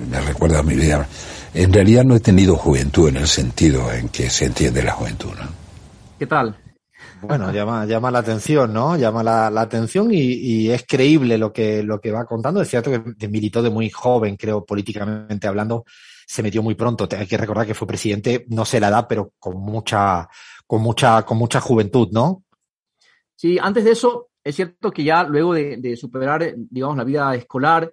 me 0.09 0.21
recuerda 0.21 0.61
a 0.61 0.62
mi 0.62 0.76
vida, 0.76 1.09
en 1.55 1.73
realidad 1.73 2.05
no 2.05 2.17
he 2.17 2.21
tenido 2.21 2.57
juventud 2.57 3.09
en 3.09 3.17
el 3.17 3.26
sentido 3.26 3.93
en 3.93 4.09
que 4.09 4.31
se 4.31 4.47
entiende 4.47 4.83
la 4.83 4.93
juventud, 4.93 5.31
¿no? 5.38 5.49
¿Qué 6.19 6.26
tal? 6.26 6.57
Bueno, 7.23 7.52
llama, 7.52 7.85
llama 7.85 8.11
la 8.11 8.21
atención, 8.21 8.73
¿no? 8.73 8.97
Llama 8.97 9.23
la, 9.23 9.50
la 9.50 9.62
atención 9.62 10.12
y, 10.12 10.21
y, 10.21 10.71
es 10.71 10.85
creíble 10.87 11.37
lo 11.37 11.52
que, 11.52 11.83
lo 11.83 12.00
que 12.00 12.12
va 12.12 12.25
contando. 12.25 12.61
Es 12.61 12.69
cierto 12.69 12.90
que 13.19 13.28
militó 13.28 13.62
de 13.62 13.71
muy 13.71 13.90
joven, 13.90 14.37
creo, 14.37 14.64
políticamente 14.64 15.49
hablando, 15.49 15.85
se 16.26 16.43
metió 16.43 16.62
muy 16.62 16.75
pronto. 16.75 17.09
Hay 17.17 17.26
que 17.26 17.37
recordar 17.37 17.67
que 17.67 17.75
fue 17.75 17.88
presidente, 17.88 18.45
no 18.49 18.64
sé 18.64 18.78
la 18.78 18.88
edad, 18.88 19.07
pero 19.09 19.33
con 19.38 19.59
mucha, 19.59 20.28
con 20.67 20.81
mucha, 20.81 21.25
con 21.25 21.38
mucha 21.38 21.61
juventud, 21.61 22.09
¿no? 22.12 22.45
Sí, 23.35 23.59
antes 23.61 23.85
de 23.85 23.93
eso, 23.93 24.28
es 24.45 24.55
cierto 24.55 24.90
que 24.90 25.02
ya 25.02 25.25
luego 25.25 25.55
de, 25.55 25.76
de 25.78 25.97
superar, 25.97 26.55
digamos, 26.57 26.97
la 26.97 27.05
vida 27.05 27.35
escolar, 27.35 27.93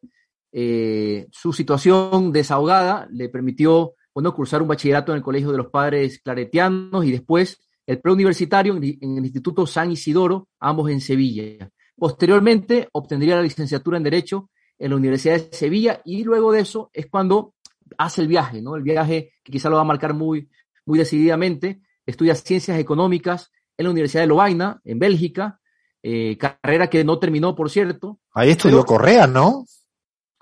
eh, 0.58 1.28
su 1.32 1.52
situación 1.52 2.32
desahogada 2.32 3.10
le 3.12 3.28
permitió, 3.28 3.96
bueno, 4.14 4.34
cursar 4.34 4.62
un 4.62 4.70
bachillerato 4.70 5.12
en 5.12 5.18
el 5.18 5.22
Colegio 5.22 5.52
de 5.52 5.58
los 5.58 5.68
Padres 5.68 6.22
Claretianos 6.24 7.04
y 7.04 7.12
después 7.12 7.60
el 7.86 8.00
preuniversitario 8.00 8.78
en, 8.78 9.18
el 9.18 9.26
Instituto 9.26 9.68
San 9.68 9.92
Isidoro, 9.92 10.48
ambos 10.62 10.90
en 10.90 11.02
Sevilla. 11.02 11.70
Posteriormente 11.98 12.88
obtendría 12.94 13.36
la 13.36 13.42
licenciatura 13.42 13.98
en 13.98 14.04
Derecho 14.04 14.50
en 14.80 14.92
la 14.92 14.96
Universidad 14.96 15.34
de 15.34 15.50
Sevilla 15.52 16.02
y 16.06 16.24
luego 16.24 16.54
de 16.54 16.62
eso 16.62 16.90
es 16.94 17.08
cuando 17.08 17.54
hace 17.98 18.22
el 18.22 18.30
viaje, 18.30 18.62
¿no? 18.62 18.78
El 18.78 18.84
viaje 18.84 19.34
que 19.44 19.52
quizá 19.52 19.70
lo 19.70 19.76
va 19.76 19.82
a 19.82 19.86
marcar 19.86 20.14
muy, 20.14 20.50
muy 20.86 20.98
decididamente. 20.98 21.82
Estudia 22.06 22.34
ciencias 22.34 22.80
económicas 22.80 23.52
en 23.78 23.84
la 23.84 23.92
Universidad 23.92 24.24
de 24.24 24.28
Lovaina, 24.28 24.80
en 24.86 25.00
Bélgica, 25.00 25.60
eh, 26.02 26.38
carrera 26.38 26.90
que 26.90 27.04
no 27.04 27.20
terminó, 27.20 27.56
por 27.56 27.70
cierto. 27.70 28.20
Ahí 28.34 28.52
estudió 28.52 28.86
Correa, 28.86 29.28
¿no? 29.28 29.66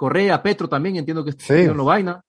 Correa, 0.04 0.44
Petro 0.44 0.68
también, 0.68 0.98
entiendo 0.98 1.24
que 1.24 1.30
estudió 1.30 1.64
Sí. 1.64 1.70
en 1.70 1.78
Lovaina. 1.78 2.22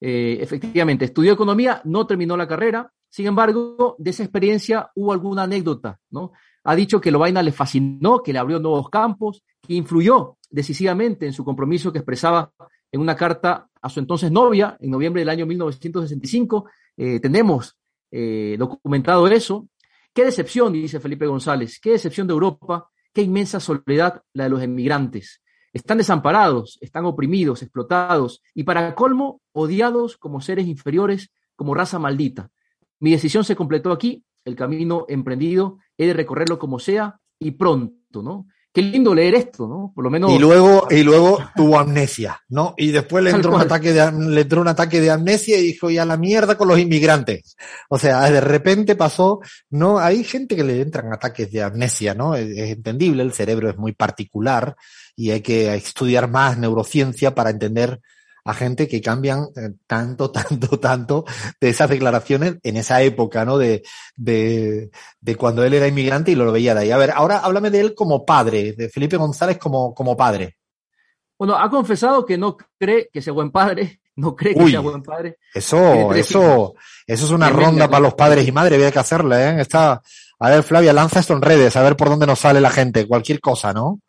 Eh, 0.00 0.38
efectivamente, 0.40 1.06
estudió 1.06 1.32
economía, 1.32 1.80
no 1.84 2.06
terminó 2.06 2.36
la 2.36 2.46
carrera. 2.46 2.92
Sin 3.10 3.26
embargo, 3.26 3.96
de 3.98 4.10
esa 4.10 4.22
experiencia 4.22 4.92
hubo 4.94 5.12
alguna 5.12 5.42
anécdota, 5.42 5.98
¿no? 6.10 6.30
Ha 6.62 6.76
dicho 6.76 7.00
que 7.00 7.10
Lovaina 7.10 7.42
le 7.42 7.50
fascinó, 7.50 8.22
que 8.22 8.32
le 8.32 8.38
abrió 8.38 8.60
nuevos 8.60 8.88
campos, 8.88 9.42
que 9.66 9.74
influyó 9.74 10.36
decisivamente 10.48 11.26
en 11.26 11.32
su 11.32 11.44
compromiso 11.44 11.90
que 11.90 11.98
expresaba 11.98 12.52
en 12.92 13.00
una 13.00 13.16
carta 13.16 13.66
a 13.82 13.88
su 13.88 13.98
entonces 13.98 14.30
novia 14.30 14.76
en 14.78 14.92
noviembre 14.92 15.22
del 15.22 15.30
año 15.30 15.44
1965. 15.44 16.66
Eh, 16.96 17.18
tenemos 17.18 17.76
eh, 18.12 18.54
documentado 18.56 19.26
eso. 19.26 19.66
Qué 20.14 20.24
decepción, 20.24 20.72
dice 20.72 21.00
Felipe 21.00 21.26
González, 21.26 21.80
qué 21.82 21.90
decepción 21.90 22.28
de 22.28 22.34
Europa, 22.34 22.88
qué 23.12 23.22
inmensa 23.22 23.58
soledad 23.58 24.22
la 24.34 24.44
de 24.44 24.50
los 24.50 24.62
emigrantes. 24.62 25.42
Están 25.72 25.98
desamparados, 25.98 26.78
están 26.80 27.04
oprimidos, 27.04 27.62
explotados 27.62 28.42
y 28.54 28.64
para 28.64 28.94
colmo, 28.94 29.40
odiados 29.52 30.16
como 30.16 30.40
seres 30.40 30.66
inferiores, 30.66 31.30
como 31.56 31.74
raza 31.74 31.98
maldita. 31.98 32.50
Mi 33.00 33.10
decisión 33.10 33.44
se 33.44 33.56
completó 33.56 33.92
aquí, 33.92 34.24
el 34.44 34.56
camino 34.56 35.04
emprendido, 35.08 35.78
he 35.96 36.06
de 36.06 36.14
recorrerlo 36.14 36.58
como 36.58 36.78
sea 36.78 37.20
y 37.38 37.52
pronto, 37.52 38.22
¿no? 38.22 38.46
Qué 38.78 38.82
lindo 38.82 39.12
leer 39.12 39.34
esto, 39.34 39.66
¿no? 39.66 39.90
Por 39.92 40.04
lo 40.04 40.10
menos... 40.10 40.30
Y 40.30 40.38
luego, 40.38 40.86
y 40.88 41.02
luego 41.02 41.40
tuvo 41.56 41.80
amnesia, 41.80 42.40
¿no? 42.48 42.74
Y 42.76 42.92
después 42.92 43.24
le 43.24 43.30
entró, 43.30 43.52
un 43.56 43.60
ataque 43.60 43.92
de, 43.92 44.12
le 44.12 44.42
entró 44.42 44.60
un 44.60 44.68
ataque 44.68 45.00
de 45.00 45.10
amnesia 45.10 45.58
y 45.58 45.64
dijo, 45.64 45.90
ya 45.90 46.04
la 46.04 46.16
mierda 46.16 46.56
con 46.56 46.68
los 46.68 46.78
inmigrantes. 46.78 47.56
O 47.88 47.98
sea, 47.98 48.30
de 48.30 48.40
repente 48.40 48.94
pasó, 48.94 49.40
no, 49.70 49.98
hay 49.98 50.22
gente 50.22 50.54
que 50.54 50.62
le 50.62 50.80
entran 50.80 51.12
ataques 51.12 51.50
de 51.50 51.60
amnesia, 51.60 52.14
¿no? 52.14 52.36
Es, 52.36 52.56
es 52.56 52.70
entendible, 52.70 53.24
el 53.24 53.32
cerebro 53.32 53.68
es 53.68 53.76
muy 53.76 53.94
particular 53.94 54.76
y 55.16 55.32
hay 55.32 55.40
que 55.40 55.74
estudiar 55.74 56.30
más 56.30 56.56
neurociencia 56.56 57.34
para 57.34 57.50
entender 57.50 58.00
a 58.48 58.54
gente 58.54 58.88
que 58.88 59.02
cambian 59.02 59.48
eh, 59.56 59.74
tanto, 59.86 60.30
tanto, 60.32 60.80
tanto 60.80 61.24
de 61.60 61.68
esas 61.68 61.90
declaraciones 61.90 62.56
en 62.62 62.78
esa 62.78 63.02
época, 63.02 63.44
¿no? 63.44 63.58
De, 63.58 63.82
de, 64.16 64.90
de 65.20 65.36
cuando 65.36 65.62
él 65.64 65.74
era 65.74 65.86
inmigrante 65.86 66.30
y 66.30 66.34
lo 66.34 66.50
veía 66.50 66.74
de 66.74 66.80
ahí. 66.80 66.90
A 66.90 66.96
ver, 66.96 67.10
ahora 67.10 67.40
háblame 67.40 67.70
de 67.70 67.80
él 67.80 67.94
como 67.94 68.24
padre, 68.24 68.72
de 68.72 68.88
Felipe 68.88 69.18
González 69.18 69.58
como, 69.58 69.94
como 69.94 70.16
padre. 70.16 70.56
Bueno, 71.38 71.56
ha 71.56 71.68
confesado 71.68 72.24
que 72.24 72.38
no 72.38 72.56
cree 72.78 73.10
que 73.12 73.20
sea 73.20 73.34
buen 73.34 73.50
padre, 73.50 74.00
no 74.16 74.34
cree 74.34 74.54
que 74.54 74.62
Uy. 74.62 74.70
sea 74.70 74.80
buen 74.80 75.02
padre. 75.02 75.36
Eso, 75.52 76.14
eso, 76.14 76.74
eso 77.06 77.24
es 77.26 77.30
una 77.30 77.50
ronda 77.50 77.86
para 77.86 78.00
los 78.00 78.14
padres 78.14 78.48
y 78.48 78.52
madres, 78.52 78.78
había 78.78 78.90
que 78.90 78.98
hacerla, 78.98 79.50
¿eh? 79.50 79.60
Está, 79.60 80.00
a 80.38 80.50
ver, 80.50 80.62
Flavia, 80.62 80.94
lanza 80.94 81.20
esto 81.20 81.34
en 81.34 81.42
redes, 81.42 81.76
a 81.76 81.82
ver 81.82 81.96
por 81.96 82.08
dónde 82.08 82.26
nos 82.26 82.38
sale 82.38 82.62
la 82.62 82.70
gente, 82.70 83.06
cualquier 83.06 83.40
cosa, 83.40 83.74
¿no? 83.74 84.00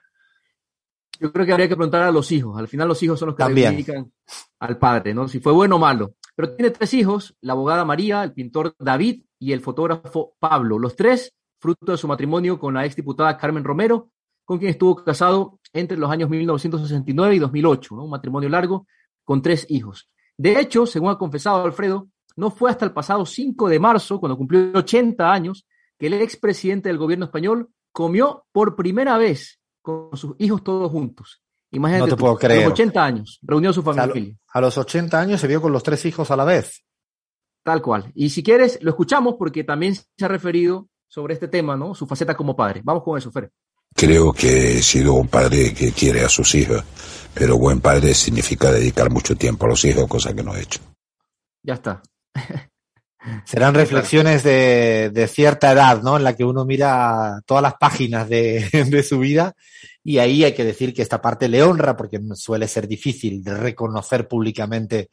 Yo 1.20 1.34
creo 1.34 1.46
que 1.46 1.52
habría 1.52 1.68
que 1.68 1.76
preguntar 1.76 2.04
a 2.04 2.12
los 2.12 2.32
hijos. 2.32 2.58
Al 2.58 2.68
final 2.68 2.88
los 2.88 3.04
hijos 3.04 3.20
son 3.20 3.28
los 3.28 3.36
que 3.36 3.44
reivindican 3.44 4.12
al 4.60 4.78
padre, 4.78 5.14
¿no? 5.14 5.28
Si 5.28 5.40
fue 5.40 5.52
bueno 5.52 5.76
o 5.76 5.80
malo. 5.80 6.16
Pero 6.36 6.56
tiene 6.56 6.72
tres 6.72 6.94
hijos, 6.94 7.36
la 7.42 7.54
abogada 7.54 7.84
María, 7.84 8.24
el 8.24 8.34
pintor 8.34 8.74
David 8.80 9.24
y 9.38 9.52
el 9.52 9.60
fotógrafo 9.60 10.36
Pablo. 10.40 10.80
Los 10.80 10.96
tres, 10.96 11.34
fruto 11.60 11.92
de 11.92 11.98
su 11.98 12.08
matrimonio 12.08 12.58
con 12.58 12.74
la 12.74 12.86
exdiputada 12.86 13.38
Carmen 13.38 13.66
Romero, 13.66 14.12
con 14.46 14.58
quien 14.58 14.72
estuvo 14.72 15.04
casado 15.04 15.60
entre 15.74 15.98
los 15.98 16.10
años 16.10 16.30
1969 16.30 17.36
y 17.36 17.40
2008, 17.40 17.96
¿no? 17.96 18.06
Un 18.06 18.12
matrimonio 18.12 18.48
largo 18.48 18.88
con 19.26 19.42
tres 19.42 19.66
hijos. 19.70 20.10
De 20.38 20.60
hecho, 20.60 20.86
según 20.86 21.10
ha 21.12 21.18
confesado 21.18 21.64
Alfredo, 21.64 22.08
no 22.38 22.50
fue 22.50 22.72
hasta 22.72 22.86
el 22.86 22.94
pasado 22.94 23.26
5 23.26 23.68
de 23.68 23.80
marzo, 23.80 24.20
cuando 24.20 24.38
cumplió 24.38 24.72
80 24.74 25.32
años, 25.32 25.68
que 25.98 26.08
el 26.08 26.14
expresidente 26.14 26.88
del 26.88 26.98
gobierno 26.98 27.26
español 27.26 27.70
comió 27.92 28.46
por 28.54 28.78
primera 28.78 29.18
vez 29.18 29.59
con 29.90 30.18
sus 30.18 30.36
hijos 30.40 30.64
todos 30.64 30.92
juntos. 30.92 31.42
Imagínate 31.72 32.02
No 32.02 32.06
te 32.08 32.12
tú, 32.12 32.18
puedo 32.18 32.34
a 32.34 32.40
creer. 32.40 32.64
los 32.64 32.74
80 32.74 33.06
años, 33.06 33.40
reunió 33.44 33.70
a 33.70 33.74
su 33.74 33.82
O 33.82 33.94
sea, 33.94 34.08
familia. 34.08 34.36
a 34.54 34.62
los 34.62 34.78
80 34.78 35.20
años 35.20 35.40
se 35.42 35.48
vio 35.48 35.62
con 35.62 35.72
los 35.72 35.84
tres 35.84 36.04
hijos 36.06 36.32
a 36.32 36.36
la 36.36 36.44
vez. 36.46 36.84
Tal 37.64 37.82
cual. 37.82 38.12
Y 38.16 38.30
si 38.30 38.42
quieres, 38.42 38.80
lo 38.82 38.90
escuchamos 38.92 39.36
porque 39.38 39.64
también 39.64 39.94
se 39.96 40.26
ha 40.26 40.28
referido 40.28 40.88
sobre 41.08 41.34
este 41.34 41.48
tema, 41.48 41.76
¿no? 41.76 41.94
Su 41.94 42.08
faceta 42.08 42.36
como 42.36 42.56
padre. 42.56 42.82
Vamos 42.84 43.04
con 43.04 43.18
eso, 43.18 43.32
Fer. 43.32 43.52
Creo 43.96 44.32
que 44.34 44.78
he 44.78 44.82
sido 44.82 45.14
un 45.14 45.28
padre 45.28 45.74
que 45.74 45.92
quiere 45.92 46.24
a 46.24 46.30
sus 46.30 46.54
hijos, 46.56 46.84
pero 47.34 47.58
buen 47.58 47.82
padre 47.82 48.14
significa 48.14 48.72
dedicar 48.72 49.10
mucho 49.12 49.36
tiempo 49.36 49.66
a 49.66 49.70
los 49.70 49.84
hijos, 49.86 50.08
cosa 50.08 50.34
que 50.34 50.44
no 50.44 50.56
he 50.56 50.62
hecho. 50.62 50.80
Ya 51.64 51.74
está. 51.76 52.02
Serán 53.44 53.74
reflexiones 53.74 54.44
de, 54.44 55.12
de 55.14 55.28
cierta 55.28 55.72
edad, 55.72 56.02
¿no? 56.02 56.18
En 56.18 56.24
la 56.24 56.36
que 56.36 56.46
uno 56.46 56.64
mira 56.66 57.42
todas 57.46 57.62
las 57.62 57.76
páginas 57.76 58.30
de, 58.30 58.68
de 58.90 59.04
su 59.04 59.20
vida 59.20 59.56
y 60.04 60.20
ahí 60.20 60.44
hay 60.44 60.54
que 60.54 60.64
decir 60.64 60.94
que 60.94 61.02
esta 61.02 61.22
parte 61.22 61.48
le 61.50 61.62
honra 61.62 61.96
porque 61.98 62.20
suele 62.34 62.68
ser 62.68 62.88
difícil 62.88 63.44
de 63.44 63.56
reconocer 63.56 64.28
públicamente 64.28 65.10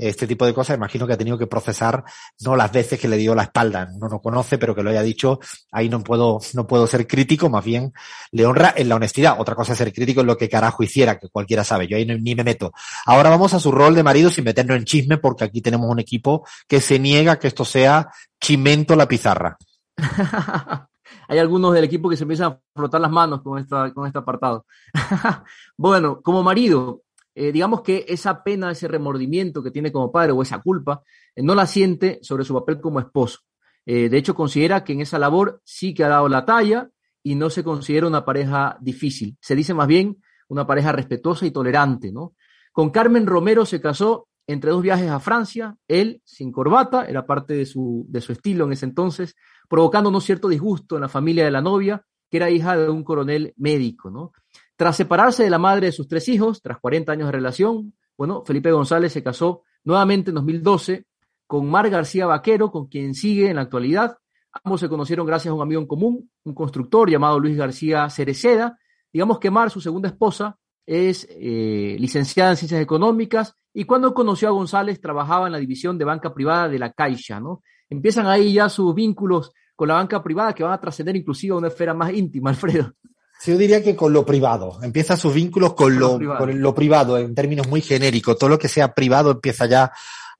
este 0.00 0.26
tipo 0.26 0.46
de 0.46 0.54
cosas. 0.54 0.76
Imagino 0.76 1.06
que 1.06 1.12
ha 1.12 1.18
tenido 1.18 1.38
que 1.38 1.46
procesar 1.46 2.04
no 2.40 2.56
las 2.56 2.72
veces 2.72 2.98
que 2.98 3.08
le 3.08 3.16
dio 3.16 3.34
la 3.34 3.44
espalda. 3.44 3.88
No 3.98 4.08
lo 4.08 4.20
conoce, 4.20 4.58
pero 4.58 4.74
que 4.74 4.82
lo 4.82 4.90
haya 4.90 5.02
dicho. 5.02 5.40
Ahí 5.70 5.88
no 5.88 6.02
puedo, 6.02 6.40
no 6.54 6.66
puedo 6.66 6.86
ser 6.86 7.06
crítico, 7.06 7.48
más 7.48 7.64
bien 7.64 7.92
le 8.32 8.46
honra 8.46 8.74
en 8.76 8.88
la 8.88 8.96
honestidad. 8.96 9.36
Otra 9.38 9.54
cosa 9.54 9.72
es 9.72 9.78
ser 9.78 9.92
crítico 9.92 10.20
en 10.20 10.26
lo 10.26 10.36
que 10.36 10.48
carajo 10.48 10.82
hiciera, 10.82 11.18
que 11.18 11.28
cualquiera 11.28 11.64
sabe. 11.64 11.86
Yo 11.86 11.96
ahí 11.96 12.06
ni 12.06 12.34
me 12.34 12.44
meto. 12.44 12.72
Ahora 13.06 13.30
vamos 13.30 13.54
a 13.54 13.60
su 13.60 13.70
rol 13.70 13.94
de 13.94 14.02
marido 14.02 14.30
sin 14.30 14.44
meternos 14.44 14.76
en 14.76 14.84
chisme, 14.84 15.18
porque 15.18 15.44
aquí 15.44 15.60
tenemos 15.60 15.90
un 15.90 15.98
equipo 15.98 16.46
que 16.66 16.80
se 16.80 16.98
niega 16.98 17.38
que 17.38 17.48
esto 17.48 17.64
sea 17.64 18.10
chimento 18.40 18.96
la 18.96 19.06
pizarra. 19.06 19.56
Hay 21.28 21.38
algunos 21.38 21.72
del 21.74 21.84
equipo 21.84 22.08
que 22.08 22.16
se 22.16 22.24
empiezan 22.24 22.52
a 22.52 22.60
frotar 22.74 23.00
las 23.00 23.10
manos 23.10 23.42
con, 23.42 23.58
esta, 23.58 23.92
con 23.92 24.06
este 24.06 24.18
apartado. 24.18 24.66
bueno, 25.76 26.20
como 26.22 26.42
marido, 26.42 27.02
eh, 27.34 27.52
digamos 27.52 27.82
que 27.82 28.04
esa 28.08 28.42
pena, 28.42 28.70
ese 28.70 28.88
remordimiento 28.88 29.62
que 29.62 29.70
tiene 29.70 29.92
como 29.92 30.10
padre 30.10 30.32
o 30.32 30.42
esa 30.42 30.60
culpa, 30.60 31.02
eh, 31.34 31.42
no 31.42 31.54
la 31.54 31.66
siente 31.66 32.18
sobre 32.22 32.44
su 32.44 32.54
papel 32.54 32.80
como 32.80 33.00
esposo. 33.00 33.40
Eh, 33.86 34.08
de 34.08 34.18
hecho, 34.18 34.34
considera 34.34 34.84
que 34.84 34.92
en 34.92 35.00
esa 35.00 35.18
labor 35.18 35.60
sí 35.64 35.94
que 35.94 36.04
ha 36.04 36.08
dado 36.08 36.28
la 36.28 36.44
talla 36.44 36.90
y 37.22 37.34
no 37.34 37.50
se 37.50 37.64
considera 37.64 38.06
una 38.06 38.24
pareja 38.24 38.76
difícil. 38.80 39.36
Se 39.40 39.54
dice 39.54 39.74
más 39.74 39.86
bien 39.86 40.22
una 40.48 40.66
pareja 40.66 40.92
respetuosa 40.92 41.46
y 41.46 41.50
tolerante, 41.50 42.12
¿no? 42.12 42.34
Con 42.72 42.90
Carmen 42.90 43.26
Romero 43.26 43.64
se 43.64 43.80
casó 43.80 44.28
entre 44.46 44.70
dos 44.70 44.82
viajes 44.82 45.08
a 45.08 45.20
Francia, 45.20 45.76
él 45.86 46.22
sin 46.24 46.50
corbata, 46.50 47.04
era 47.04 47.24
parte 47.24 47.54
de 47.54 47.66
su, 47.66 48.04
de 48.08 48.20
su 48.20 48.32
estilo 48.32 48.64
en 48.64 48.72
ese 48.72 48.86
entonces, 48.86 49.36
provocando 49.68 50.10
un 50.10 50.20
cierto 50.20 50.48
disgusto 50.48 50.96
en 50.96 51.02
la 51.02 51.08
familia 51.08 51.44
de 51.44 51.52
la 51.52 51.60
novia, 51.60 52.04
que 52.28 52.36
era 52.36 52.50
hija 52.50 52.76
de 52.76 52.88
un 52.88 53.04
coronel 53.04 53.54
médico, 53.56 54.10
¿no? 54.10 54.32
Tras 54.80 54.96
separarse 54.96 55.42
de 55.42 55.50
la 55.50 55.58
madre 55.58 55.88
de 55.88 55.92
sus 55.92 56.08
tres 56.08 56.26
hijos, 56.30 56.62
tras 56.62 56.78
40 56.78 57.12
años 57.12 57.26
de 57.26 57.32
relación, 57.32 57.92
bueno, 58.16 58.42
Felipe 58.46 58.72
González 58.72 59.12
se 59.12 59.22
casó 59.22 59.64
nuevamente 59.84 60.30
en 60.30 60.36
2012 60.36 61.04
con 61.46 61.68
Mar 61.68 61.90
García 61.90 62.24
Vaquero, 62.24 62.70
con 62.70 62.86
quien 62.86 63.12
sigue 63.12 63.50
en 63.50 63.56
la 63.56 63.60
actualidad. 63.60 64.16
Ambos 64.64 64.80
se 64.80 64.88
conocieron 64.88 65.26
gracias 65.26 65.52
a 65.52 65.54
un 65.54 65.60
amigo 65.60 65.82
en 65.82 65.86
común, 65.86 66.30
un 66.44 66.54
constructor 66.54 67.10
llamado 67.10 67.38
Luis 67.38 67.58
García 67.58 68.08
Cereceda. 68.08 68.78
Digamos 69.12 69.38
que 69.38 69.50
Mar, 69.50 69.68
su 69.70 69.82
segunda 69.82 70.08
esposa, 70.08 70.56
es 70.86 71.28
eh, 71.28 71.98
licenciada 71.98 72.52
en 72.52 72.56
Ciencias 72.56 72.80
Económicas 72.80 73.54
y 73.74 73.84
cuando 73.84 74.14
conoció 74.14 74.48
a 74.48 74.52
González 74.52 74.98
trabajaba 74.98 75.44
en 75.44 75.52
la 75.52 75.58
división 75.58 75.98
de 75.98 76.06
banca 76.06 76.32
privada 76.32 76.70
de 76.70 76.78
la 76.78 76.92
Caixa, 76.94 77.38
¿no? 77.38 77.62
Empiezan 77.90 78.26
ahí 78.28 78.54
ya 78.54 78.70
sus 78.70 78.94
vínculos 78.94 79.52
con 79.76 79.88
la 79.88 79.94
banca 79.96 80.22
privada 80.22 80.54
que 80.54 80.62
van 80.62 80.72
a 80.72 80.80
trascender 80.80 81.16
inclusive 81.16 81.52
a 81.52 81.58
una 81.58 81.68
esfera 81.68 81.92
más 81.92 82.14
íntima, 82.14 82.48
Alfredo. 82.56 82.94
Sí, 83.40 83.52
yo 83.52 83.56
diría 83.56 83.82
que 83.82 83.96
con 83.96 84.12
lo 84.12 84.26
privado. 84.26 84.78
Empieza 84.82 85.16
sus 85.16 85.32
vínculos 85.32 85.72
con, 85.72 85.86
Con 85.86 85.98
lo 85.98 86.08
lo, 86.08 86.18
privado. 86.18 86.38
con 86.38 86.60
lo 86.60 86.74
privado, 86.74 87.18
en 87.18 87.34
términos 87.34 87.68
muy 87.68 87.80
genéricos. 87.80 88.36
Todo 88.36 88.50
lo 88.50 88.58
que 88.58 88.68
sea 88.68 88.92
privado 88.92 89.30
empieza 89.30 89.64
ya 89.64 89.92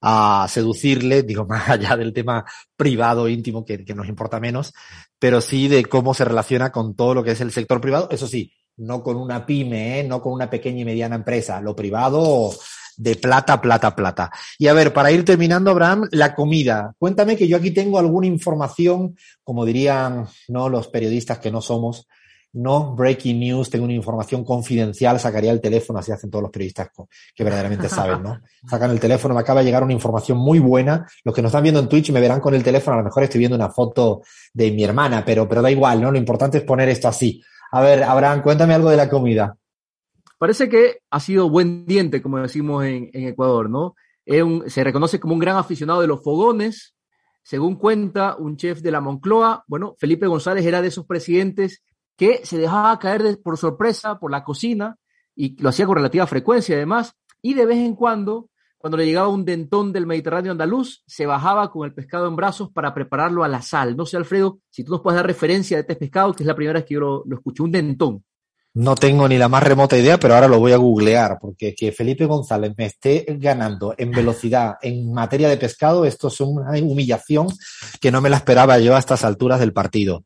a 0.02 0.46
seducirle, 0.50 1.22
digo, 1.22 1.46
más 1.48 1.68
allá 1.70 1.96
del 1.96 2.12
tema 2.12 2.44
privado, 2.76 3.26
íntimo, 3.26 3.64
que, 3.64 3.84
que 3.84 3.94
nos 3.94 4.06
importa 4.06 4.38
menos, 4.38 4.74
pero 5.18 5.40
sí 5.40 5.66
de 5.68 5.86
cómo 5.86 6.12
se 6.12 6.26
relaciona 6.26 6.70
con 6.70 6.94
todo 6.94 7.14
lo 7.14 7.24
que 7.24 7.30
es 7.30 7.40
el 7.40 7.52
sector 7.52 7.80
privado. 7.80 8.08
Eso 8.10 8.26
sí, 8.26 8.52
no 8.76 9.02
con 9.02 9.16
una 9.16 9.46
pyme, 9.46 10.00
¿eh? 10.00 10.04
no 10.04 10.20
con 10.20 10.34
una 10.34 10.50
pequeña 10.50 10.80
y 10.80 10.84
mediana 10.84 11.16
empresa. 11.16 11.60
Lo 11.62 11.74
privado 11.74 12.52
de 12.98 13.16
plata, 13.16 13.62
plata, 13.62 13.96
plata. 13.96 14.30
Y 14.58 14.66
a 14.66 14.74
ver, 14.74 14.92
para 14.92 15.10
ir 15.10 15.24
terminando, 15.24 15.70
Abraham, 15.70 16.06
la 16.12 16.34
comida. 16.34 16.92
Cuéntame 16.98 17.34
que 17.34 17.48
yo 17.48 17.56
aquí 17.56 17.70
tengo 17.70 17.98
alguna 17.98 18.26
información, 18.26 19.16
como 19.42 19.64
dirían 19.64 20.26
no 20.48 20.68
los 20.68 20.88
periodistas 20.88 21.38
que 21.38 21.50
no 21.50 21.62
somos, 21.62 22.06
no 22.52 22.94
breaking 22.94 23.38
news, 23.38 23.70
tengo 23.70 23.84
una 23.84 23.94
información 23.94 24.44
confidencial, 24.44 25.20
sacaría 25.20 25.52
el 25.52 25.60
teléfono, 25.60 25.98
así 25.98 26.10
hacen 26.10 26.30
todos 26.30 26.42
los 26.42 26.50
periodistas 26.50 26.90
que 27.34 27.44
verdaderamente 27.44 27.88
saben, 27.88 28.22
¿no? 28.22 28.40
Sacan 28.68 28.90
el 28.90 28.98
teléfono, 28.98 29.34
me 29.34 29.40
acaba 29.40 29.60
de 29.60 29.66
llegar 29.66 29.84
una 29.84 29.92
información 29.92 30.38
muy 30.38 30.58
buena. 30.58 31.06
Los 31.24 31.34
que 31.34 31.42
nos 31.42 31.50
están 31.50 31.62
viendo 31.62 31.80
en 31.80 31.88
Twitch 31.88 32.10
me 32.10 32.20
verán 32.20 32.40
con 32.40 32.54
el 32.54 32.62
teléfono, 32.62 32.94
a 32.94 32.98
lo 32.98 33.04
mejor 33.04 33.22
estoy 33.22 33.38
viendo 33.38 33.56
una 33.56 33.70
foto 33.70 34.22
de 34.52 34.72
mi 34.72 34.82
hermana, 34.82 35.24
pero, 35.24 35.48
pero 35.48 35.62
da 35.62 35.70
igual, 35.70 36.00
¿no? 36.00 36.10
Lo 36.10 36.18
importante 36.18 36.58
es 36.58 36.64
poner 36.64 36.88
esto 36.88 37.08
así. 37.08 37.42
A 37.72 37.80
ver, 37.80 38.02
Abraham, 38.02 38.42
cuéntame 38.42 38.74
algo 38.74 38.90
de 38.90 38.96
la 38.96 39.08
comida. 39.08 39.56
Parece 40.38 40.68
que 40.68 41.00
ha 41.10 41.20
sido 41.20 41.48
buen 41.48 41.86
diente, 41.86 42.20
como 42.20 42.38
decimos 42.38 42.84
en, 42.84 43.10
en 43.12 43.28
Ecuador, 43.28 43.70
¿no? 43.70 43.94
se 44.66 44.84
reconoce 44.84 45.18
como 45.18 45.34
un 45.34 45.40
gran 45.40 45.56
aficionado 45.56 46.00
de 46.00 46.06
los 46.06 46.22
fogones. 46.22 46.94
Según 47.42 47.76
cuenta 47.76 48.36
un 48.36 48.56
chef 48.56 48.80
de 48.80 48.90
la 48.90 49.00
Moncloa, 49.00 49.64
bueno, 49.66 49.96
Felipe 49.98 50.26
González 50.26 50.64
era 50.64 50.82
de 50.82 50.88
esos 50.88 51.06
presidentes 51.06 51.82
que 52.20 52.42
se 52.44 52.58
dejaba 52.58 52.98
caer 52.98 53.40
por 53.42 53.56
sorpresa 53.56 54.18
por 54.18 54.30
la 54.30 54.44
cocina 54.44 54.98
y 55.34 55.56
lo 55.62 55.70
hacía 55.70 55.86
con 55.86 55.96
relativa 55.96 56.26
frecuencia 56.26 56.76
además, 56.76 57.14
y 57.40 57.54
de 57.54 57.64
vez 57.64 57.78
en 57.78 57.94
cuando, 57.94 58.50
cuando 58.76 58.98
le 58.98 59.06
llegaba 59.06 59.28
un 59.28 59.46
dentón 59.46 59.90
del 59.90 60.06
Mediterráneo 60.06 60.52
andaluz, 60.52 61.02
se 61.06 61.24
bajaba 61.24 61.70
con 61.70 61.86
el 61.86 61.94
pescado 61.94 62.28
en 62.28 62.36
brazos 62.36 62.70
para 62.72 62.92
prepararlo 62.92 63.42
a 63.42 63.48
la 63.48 63.62
sal. 63.62 63.96
No 63.96 64.04
sé, 64.04 64.18
Alfredo, 64.18 64.58
si 64.68 64.84
tú 64.84 64.92
nos 64.92 65.00
puedes 65.00 65.16
dar 65.16 65.26
referencia 65.26 65.78
de 65.78 65.80
este 65.80 65.96
pescado, 65.96 66.34
que 66.34 66.42
es 66.42 66.46
la 66.46 66.54
primera 66.54 66.80
vez 66.80 66.84
que 66.84 66.92
yo 66.92 67.00
lo, 67.00 67.22
lo 67.24 67.36
escuché, 67.36 67.62
un 67.62 67.72
dentón. 67.72 68.22
No 68.74 68.96
tengo 68.96 69.26
ni 69.26 69.38
la 69.38 69.48
más 69.48 69.62
remota 69.62 69.96
idea, 69.96 70.20
pero 70.20 70.34
ahora 70.34 70.46
lo 70.46 70.58
voy 70.58 70.72
a 70.72 70.76
googlear, 70.76 71.38
porque 71.40 71.74
que 71.74 71.90
Felipe 71.90 72.26
González 72.26 72.74
me 72.76 72.84
esté 72.84 73.24
ganando 73.38 73.94
en 73.96 74.10
velocidad 74.10 74.74
en 74.82 75.10
materia 75.10 75.48
de 75.48 75.56
pescado, 75.56 76.04
esto 76.04 76.28
es 76.28 76.38
una 76.42 76.72
humillación 76.72 77.48
que 77.98 78.10
no 78.10 78.20
me 78.20 78.28
la 78.28 78.36
esperaba 78.36 78.78
yo 78.78 78.94
a 78.94 78.98
estas 78.98 79.24
alturas 79.24 79.58
del 79.58 79.72
partido. 79.72 80.22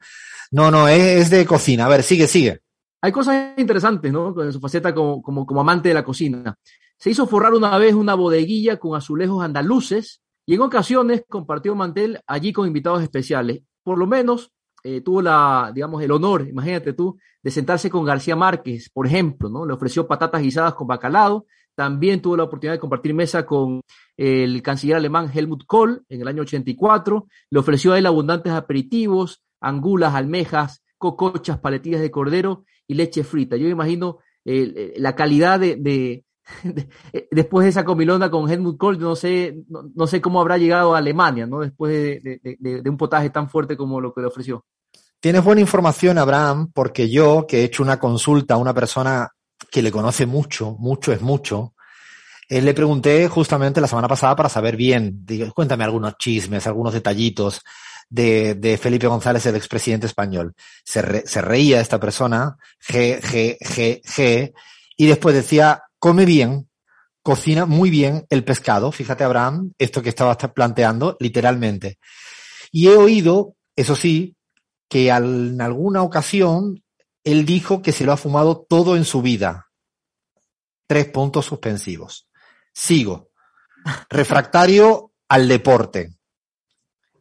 No, 0.50 0.70
no, 0.70 0.88
es, 0.88 1.30
de 1.30 1.46
cocina. 1.46 1.86
A 1.86 1.88
ver, 1.88 2.02
sigue, 2.02 2.26
sigue. 2.26 2.60
Hay 3.00 3.12
cosas 3.12 3.58
interesantes, 3.58 4.12
¿no? 4.12 4.40
En 4.42 4.52
su 4.52 4.60
faceta 4.60 4.94
como, 4.94 5.22
como, 5.22 5.44
como 5.46 5.60
amante 5.60 5.88
de 5.88 5.94
la 5.94 6.04
cocina. 6.04 6.56
Se 6.96 7.10
hizo 7.10 7.26
forrar 7.26 7.52
una 7.52 7.76
vez 7.78 7.94
una 7.94 8.14
bodeguilla 8.14 8.78
con 8.78 8.96
azulejos 8.96 9.44
andaluces 9.44 10.22
y 10.46 10.54
en 10.54 10.60
ocasiones 10.60 11.24
compartió 11.28 11.74
mantel 11.74 12.20
allí 12.26 12.52
con 12.52 12.66
invitados 12.66 13.02
especiales. 13.02 13.62
Por 13.82 13.98
lo 13.98 14.06
menos 14.06 14.52
eh, 14.82 15.00
tuvo 15.00 15.22
la, 15.22 15.72
digamos, 15.74 16.02
el 16.02 16.10
honor, 16.12 16.46
imagínate 16.46 16.92
tú, 16.92 17.18
de 17.42 17.50
sentarse 17.50 17.88
con 17.88 18.04
García 18.04 18.36
Márquez, 18.36 18.90
por 18.90 19.06
ejemplo, 19.06 19.48
¿no? 19.48 19.64
Le 19.64 19.72
ofreció 19.72 20.06
patatas 20.06 20.42
guisadas 20.42 20.74
con 20.74 20.86
bacalao. 20.86 21.46
También 21.74 22.22
tuvo 22.22 22.36
la 22.36 22.44
oportunidad 22.44 22.74
de 22.74 22.80
compartir 22.80 23.14
mesa 23.14 23.44
con 23.44 23.80
el 24.16 24.62
canciller 24.62 24.96
alemán 24.96 25.30
Helmut 25.34 25.64
Kohl 25.66 26.04
en 26.08 26.20
el 26.20 26.28
año 26.28 26.42
84. 26.42 27.26
Le 27.50 27.58
ofreció 27.58 27.92
a 27.92 27.98
él 27.98 28.06
abundantes 28.06 28.52
aperitivos, 28.52 29.42
angulas, 29.64 30.14
almejas, 30.14 30.82
cocochas, 30.98 31.58
paletillas 31.58 32.00
de 32.00 32.10
cordero 32.10 32.64
y 32.86 32.94
leche 32.94 33.24
frita. 33.24 33.56
Yo 33.56 33.68
imagino 33.68 34.18
eh, 34.44 34.94
la 34.96 35.14
calidad 35.14 35.58
de, 35.60 36.24
después 37.30 37.64
de 37.64 37.70
esa 37.70 37.84
comilona 37.84 38.30
con 38.30 38.50
Helmut 38.50 38.78
Kohl, 38.78 38.98
no 38.98 39.16
sé, 39.16 39.56
no, 39.68 40.06
sé 40.06 40.20
cómo 40.20 40.40
habrá 40.40 40.58
llegado 40.58 40.94
a 40.94 40.98
Alemania, 40.98 41.46
¿no? 41.46 41.60
Después 41.60 42.22
de, 42.22 42.82
un 42.84 42.96
potaje 42.96 43.30
tan 43.30 43.48
fuerte 43.48 43.76
como 43.76 44.00
lo 44.00 44.12
que 44.12 44.20
le 44.20 44.26
ofreció. 44.26 44.64
Tienes 45.20 45.42
buena 45.42 45.62
información, 45.62 46.18
Abraham, 46.18 46.70
porque 46.72 47.08
yo, 47.08 47.46
que 47.48 47.60
he 47.60 47.64
hecho 47.64 47.82
una 47.82 47.98
consulta 47.98 48.54
a 48.54 48.58
una 48.58 48.74
persona 48.74 49.30
que 49.70 49.82
le 49.82 49.90
conoce 49.90 50.26
mucho, 50.26 50.76
mucho 50.78 51.12
es 51.12 51.22
mucho, 51.22 51.74
eh, 52.48 52.60
le 52.60 52.74
pregunté 52.74 53.26
justamente 53.28 53.80
la 53.80 53.86
semana 53.86 54.06
pasada 54.06 54.36
para 54.36 54.50
saber 54.50 54.76
bien, 54.76 55.24
digo, 55.24 55.50
cuéntame 55.54 55.84
algunos 55.84 56.18
chismes, 56.18 56.66
algunos 56.66 56.92
detallitos 56.92 57.62
de, 58.08 58.54
de 58.54 58.78
Felipe 58.78 59.06
González, 59.06 59.44
el 59.46 59.56
expresidente 59.56 60.06
español. 60.06 60.54
Se, 60.84 61.26
se 61.26 61.40
reía 61.40 61.80
esta 61.80 61.98
persona, 61.98 62.56
G, 62.86 63.20
G, 63.20 63.58
G, 63.58 64.02
G, 64.02 64.52
y 64.96 65.06
después 65.06 65.34
decía, 65.34 65.82
come 65.98 66.24
bien, 66.24 66.68
cocina 67.22 67.66
muy 67.66 67.90
bien 67.90 68.26
el 68.30 68.44
pescado. 68.44 68.92
Fíjate, 68.92 69.24
Abraham, 69.24 69.72
esto 69.78 70.02
que 70.02 70.10
estaba 70.10 70.36
planteando, 70.36 71.16
literalmente. 71.18 71.98
Y 72.70 72.88
he 72.88 72.96
oído, 72.96 73.56
eso 73.74 73.96
sí, 73.96 74.36
que 74.88 75.08
en 75.08 75.60
alguna 75.60 76.02
ocasión 76.02 76.84
él 77.24 77.46
dijo 77.46 77.82
que 77.82 77.92
se 77.92 78.04
lo 78.04 78.12
ha 78.12 78.16
fumado 78.16 78.66
todo 78.68 78.96
en 78.96 79.04
su 79.04 79.22
vida. 79.22 79.70
Tres 80.86 81.08
puntos 81.08 81.46
suspensivos. 81.46 82.28
Sigo. 82.72 83.30
Refractario 84.10 85.12
al 85.28 85.48
deporte. 85.48 86.14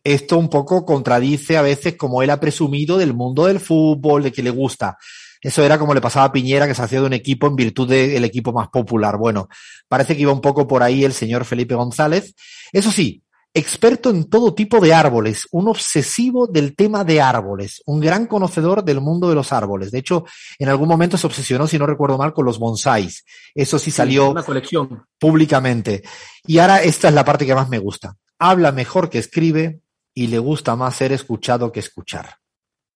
Esto 0.04 0.38
un 0.38 0.50
poco 0.50 0.86
contradice 0.86 1.58
a 1.58 1.62
veces 1.62 1.96
como 1.96 2.22
él 2.22 2.30
ha 2.30 2.40
presumido 2.40 2.98
del 2.98 3.14
mundo 3.14 3.46
del 3.46 3.60
fútbol, 3.60 4.24
de 4.24 4.32
que 4.32 4.44
le 4.44 4.50
gusta. 4.50 4.98
Eso 5.42 5.62
era 5.62 5.78
como 5.78 5.94
le 5.94 6.02
pasaba 6.02 6.26
a 6.26 6.32
Piñera, 6.32 6.68
que 6.68 6.74
se 6.74 6.82
hacía 6.82 7.02
de 7.02 7.08
un 7.08 7.14
equipo 7.14 7.48
en 7.48 7.56
virtud 7.56 7.88
del 7.88 8.24
equipo 8.24 8.54
más 8.54 8.70
popular. 8.70 9.18
Bueno, 9.18 9.50
parece 9.90 10.16
que 10.16 10.22
iba 10.22 10.32
un 10.32 10.42
poco 10.42 10.68
por 10.68 10.82
ahí 10.82 11.04
el 11.04 11.14
señor 11.14 11.44
Felipe 11.44 11.76
González. 11.76 12.34
Eso 12.72 12.92
sí, 12.92 13.24
experto 13.54 14.10
en 14.10 14.30
todo 14.30 14.54
tipo 14.54 14.80
de 14.80 14.94
árboles, 14.94 15.48
un 15.52 15.68
obsesivo 15.68 16.48
del 16.48 16.76
tema 16.76 17.04
de 17.04 17.22
árboles, 17.22 17.84
un 17.86 18.00
gran 18.00 18.26
conocedor 18.26 18.84
del 18.84 19.00
mundo 19.02 19.30
de 19.30 19.36
los 19.36 19.52
árboles. 19.52 19.92
De 19.92 20.00
hecho, 20.00 20.26
en 20.58 20.70
algún 20.70 20.88
momento 20.88 21.18
se 21.18 21.28
obsesionó, 21.28 21.68
si 21.68 21.78
no 21.78 21.86
recuerdo 21.86 22.18
mal, 22.18 22.34
con 22.34 22.46
los 22.46 22.58
bonsáis. 22.58 23.26
Eso 23.54 23.78
sí 23.78 23.92
salió 23.92 24.32
una 24.32 24.44
colección. 24.44 25.06
públicamente. 25.20 26.04
Y 26.48 26.58
ahora 26.60 26.82
esta 26.82 27.10
es 27.10 27.14
la 27.14 27.26
parte 27.26 27.46
que 27.46 27.54
más 27.54 27.70
me 27.70 27.80
gusta. 27.80 28.16
Habla 28.40 28.72
mejor 28.72 29.10
que 29.10 29.20
escribe 29.20 29.83
y 30.14 30.28
le 30.28 30.40
gusta 30.40 30.76
más 30.76 30.96
ser 30.96 31.12
escuchado 31.12 31.72
que 31.72 31.80
escuchar. 31.80 32.38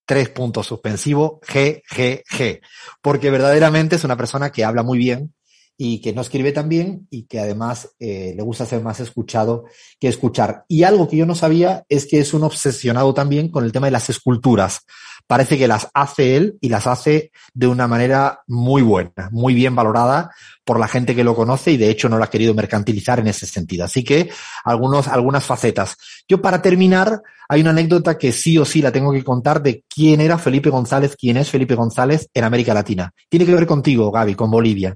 Tres 0.06 0.30
puntos 0.30 0.68
suspensivos, 0.68 1.40
G, 1.42 1.82
G, 1.90 2.24
G. 2.24 2.62
Porque 3.02 3.30
verdaderamente 3.30 3.98
es 3.98 4.04
una 4.04 4.16
persona 4.16 4.52
que 4.52 4.64
habla 4.64 4.84
muy 4.84 4.98
bien, 4.98 5.34
y 5.78 6.02
que 6.02 6.12
no 6.12 6.22
escribe 6.22 6.52
tan 6.52 6.68
bien 6.68 7.08
y 7.12 7.24
que 7.24 7.40
además 7.40 7.92
eh, 8.00 8.34
le 8.36 8.42
gusta 8.42 8.66
ser 8.66 8.82
más 8.82 9.00
escuchado 9.00 9.66
que 10.00 10.08
escuchar. 10.08 10.66
Y 10.68 10.84
algo 10.84 11.08
que 11.08 11.18
yo 11.18 11.28
no 11.28 11.36
sabía 11.36 11.86
es 11.88 12.08
que 12.08 12.20
es 12.20 12.34
un 12.34 12.44
obsesionado 12.44 13.14
también 13.14 13.50
con 13.50 13.64
el 13.64 13.72
tema 13.72 13.88
de 13.88 13.92
las 13.92 14.10
esculturas. 14.10 14.82
Parece 15.28 15.58
que 15.58 15.68
las 15.68 15.90
hace 15.94 16.38
él 16.38 16.58
y 16.62 16.70
las 16.70 16.88
hace 16.88 17.32
de 17.54 17.68
una 17.68 17.86
manera 17.88 18.44
muy 18.48 18.82
buena, 18.82 19.30
muy 19.32 19.54
bien 19.54 19.76
valorada 19.76 20.32
por 20.64 20.80
la 20.80 20.88
gente 20.88 21.16
que 21.16 21.26
lo 21.26 21.36
conoce 21.36 21.72
y 21.72 21.78
de 21.78 21.90
hecho 21.90 22.08
no 22.08 22.18
lo 22.18 22.24
ha 22.24 22.30
querido 22.30 22.54
mercantilizar 22.54 23.20
en 23.20 23.28
ese 23.28 23.46
sentido. 23.46 23.84
Así 23.84 24.06
que 24.06 24.30
algunos, 24.64 25.10
algunas 25.10 25.44
facetas. 25.44 25.98
Yo 26.30 26.42
para 26.42 26.62
terminar, 26.62 27.22
hay 27.50 27.60
una 27.60 27.72
anécdota 27.72 28.18
que 28.18 28.32
sí 28.32 28.58
o 28.58 28.64
sí 28.64 28.82
la 28.82 28.92
tengo 28.92 29.12
que 29.12 29.24
contar 29.24 29.62
de 29.62 29.84
quién 29.94 30.22
era 30.22 30.38
Felipe 30.38 30.70
González, 30.70 31.16
quién 31.20 31.36
es 31.36 31.50
Felipe 31.50 31.76
González 31.76 32.30
en 32.34 32.46
América 32.46 32.74
Latina. 32.74 33.14
Tiene 33.28 33.46
que 33.46 33.54
ver 33.54 33.68
contigo, 33.68 34.12
Gaby, 34.12 34.36
con 34.36 34.50
Bolivia. 34.50 34.96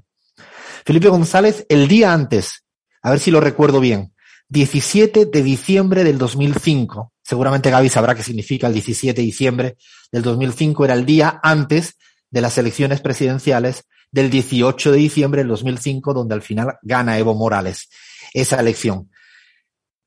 Felipe 0.84 1.08
González, 1.08 1.66
el 1.68 1.88
día 1.88 2.12
antes, 2.12 2.64
a 3.02 3.10
ver 3.10 3.20
si 3.20 3.30
lo 3.30 3.40
recuerdo 3.40 3.80
bien, 3.80 4.12
17 4.48 5.26
de 5.26 5.42
diciembre 5.42 6.04
del 6.04 6.18
2005, 6.18 7.12
seguramente 7.22 7.70
Gaby 7.70 7.88
sabrá 7.88 8.14
qué 8.14 8.22
significa 8.22 8.66
el 8.66 8.74
17 8.74 9.20
de 9.20 9.24
diciembre 9.24 9.76
del 10.10 10.22
2005, 10.22 10.84
era 10.84 10.94
el 10.94 11.06
día 11.06 11.40
antes 11.42 11.96
de 12.30 12.40
las 12.40 12.58
elecciones 12.58 13.00
presidenciales 13.00 13.84
del 14.10 14.30
18 14.30 14.92
de 14.92 14.98
diciembre 14.98 15.40
del 15.40 15.48
2005, 15.48 16.12
donde 16.12 16.34
al 16.34 16.42
final 16.42 16.78
gana 16.82 17.18
Evo 17.18 17.34
Morales 17.34 17.88
esa 18.34 18.60
elección. 18.60 19.10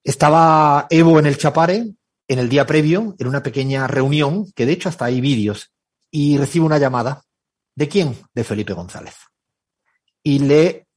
Estaba 0.03 0.87
Evo 0.89 1.17
en 1.19 1.25
el 1.25 1.37
Chapare 1.37 1.93
en 2.27 2.39
el 2.39 2.49
día 2.49 2.65
previo, 2.65 3.15
en 3.19 3.27
una 3.27 3.43
pequeña 3.43 3.85
reunión, 3.85 4.51
que 4.55 4.65
de 4.65 4.73
hecho 4.73 4.89
hasta 4.89 5.05
hay 5.05 5.21
vídeos, 5.21 5.71
y 6.09 6.37
recibe 6.37 6.65
una 6.65 6.79
llamada. 6.79 7.23
¿De 7.75 7.87
quién? 7.87 8.17
De 8.33 8.43
Felipe 8.43 8.73
González 8.73 9.15
y 10.25 10.39
le, 10.39 10.87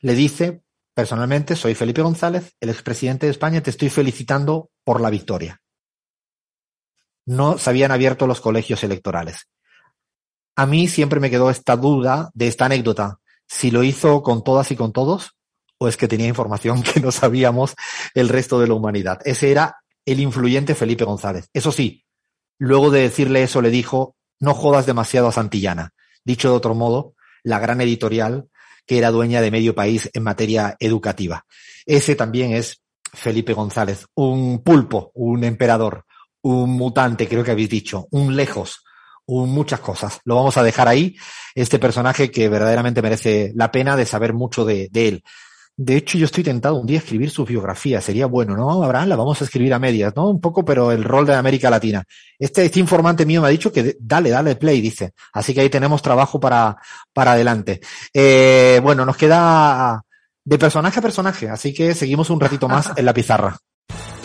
le 0.00 0.14
dice 0.14 0.62
personalmente, 0.96 1.56
soy 1.56 1.74
Felipe 1.74 2.00
González, 2.00 2.56
el 2.58 2.70
expresidente 2.70 3.26
de 3.26 3.32
España, 3.32 3.62
te 3.62 3.68
estoy 3.68 3.90
felicitando 3.90 4.70
por 4.82 5.02
la 5.02 5.10
victoria. 5.10 5.60
No 7.26 7.58
se 7.58 7.68
habían 7.68 7.92
abierto 7.92 8.26
los 8.26 8.40
colegios 8.40 8.82
electorales. 8.82 9.46
A 10.56 10.64
mí 10.64 10.88
siempre 10.88 11.20
me 11.20 11.28
quedó 11.28 11.50
esta 11.50 11.76
duda 11.76 12.30
de 12.32 12.48
esta 12.48 12.64
anécdota, 12.64 13.18
si 13.46 13.70
lo 13.70 13.82
hizo 13.82 14.22
con 14.22 14.42
todas 14.42 14.70
y 14.70 14.76
con 14.76 14.94
todos 14.94 15.36
o 15.76 15.86
es 15.86 15.98
que 15.98 16.08
tenía 16.08 16.28
información 16.28 16.82
que 16.94 16.98
no 17.00 17.12
sabíamos 17.12 17.74
el 18.14 18.30
resto 18.30 18.58
de 18.58 18.68
la 18.68 18.72
humanidad. 18.72 19.20
Ese 19.26 19.50
era 19.50 19.76
el 20.06 20.18
influyente 20.20 20.74
Felipe 20.74 21.04
González. 21.04 21.50
Eso 21.52 21.72
sí, 21.72 22.06
luego 22.58 22.90
de 22.90 23.02
decirle 23.02 23.42
eso 23.42 23.60
le 23.60 23.68
dijo, 23.68 24.16
no 24.40 24.54
jodas 24.54 24.86
demasiado 24.86 25.28
a 25.28 25.32
Santillana. 25.32 25.92
Dicho 26.24 26.48
de 26.48 26.56
otro 26.56 26.74
modo, 26.74 27.12
la 27.42 27.58
gran 27.58 27.82
editorial 27.82 28.48
que 28.86 28.98
era 28.98 29.10
dueña 29.10 29.40
de 29.40 29.50
medio 29.50 29.74
país 29.74 30.10
en 30.12 30.22
materia 30.22 30.76
educativa. 30.78 31.44
Ese 31.84 32.14
también 32.14 32.52
es 32.52 32.82
Felipe 33.12 33.52
González, 33.52 34.06
un 34.14 34.62
pulpo, 34.62 35.10
un 35.14 35.44
emperador, 35.44 36.04
un 36.42 36.70
mutante, 36.70 37.28
creo 37.28 37.42
que 37.42 37.50
habéis 37.50 37.70
dicho, 37.70 38.06
un 38.10 38.36
lejos, 38.36 38.84
un 39.26 39.50
muchas 39.50 39.80
cosas. 39.80 40.20
Lo 40.24 40.36
vamos 40.36 40.56
a 40.56 40.62
dejar 40.62 40.88
ahí, 40.88 41.16
este 41.54 41.78
personaje 41.78 42.30
que 42.30 42.48
verdaderamente 42.48 43.02
merece 43.02 43.52
la 43.54 43.72
pena 43.72 43.96
de 43.96 44.06
saber 44.06 44.32
mucho 44.32 44.64
de, 44.64 44.88
de 44.90 45.08
él. 45.08 45.24
De 45.78 45.96
hecho, 45.96 46.16
yo 46.16 46.24
estoy 46.24 46.42
tentado 46.42 46.76
un 46.76 46.86
día 46.86 46.98
a 46.98 47.02
escribir 47.02 47.30
su 47.30 47.44
biografía. 47.44 48.00
Sería 48.00 48.26
bueno, 48.26 48.56
¿no, 48.56 48.82
Abraham? 48.82 49.10
La 49.10 49.16
vamos 49.16 49.40
a 49.42 49.44
escribir 49.44 49.74
a 49.74 49.78
medias, 49.78 50.14
¿no? 50.16 50.30
Un 50.30 50.40
poco, 50.40 50.64
pero 50.64 50.90
el 50.90 51.04
rol 51.04 51.26
de 51.26 51.34
América 51.34 51.68
Latina. 51.68 52.02
Este, 52.38 52.64
este 52.64 52.80
informante 52.80 53.26
mío 53.26 53.42
me 53.42 53.48
ha 53.48 53.50
dicho 53.50 53.70
que 53.70 53.96
dale, 54.00 54.30
dale 54.30 54.56
play, 54.56 54.80
dice. 54.80 55.12
Así 55.34 55.52
que 55.52 55.60
ahí 55.60 55.68
tenemos 55.68 56.00
trabajo 56.00 56.40
para, 56.40 56.78
para 57.12 57.32
adelante. 57.32 57.80
Eh, 58.14 58.80
bueno, 58.82 59.04
nos 59.04 59.18
queda 59.18 60.02
de 60.44 60.58
personaje 60.58 60.98
a 60.98 61.02
personaje, 61.02 61.50
así 61.50 61.74
que 61.74 61.92
seguimos 61.92 62.30
un 62.30 62.40
ratito 62.40 62.68
más 62.68 62.92
en 62.96 63.04
la 63.04 63.12
pizarra. 63.12 63.58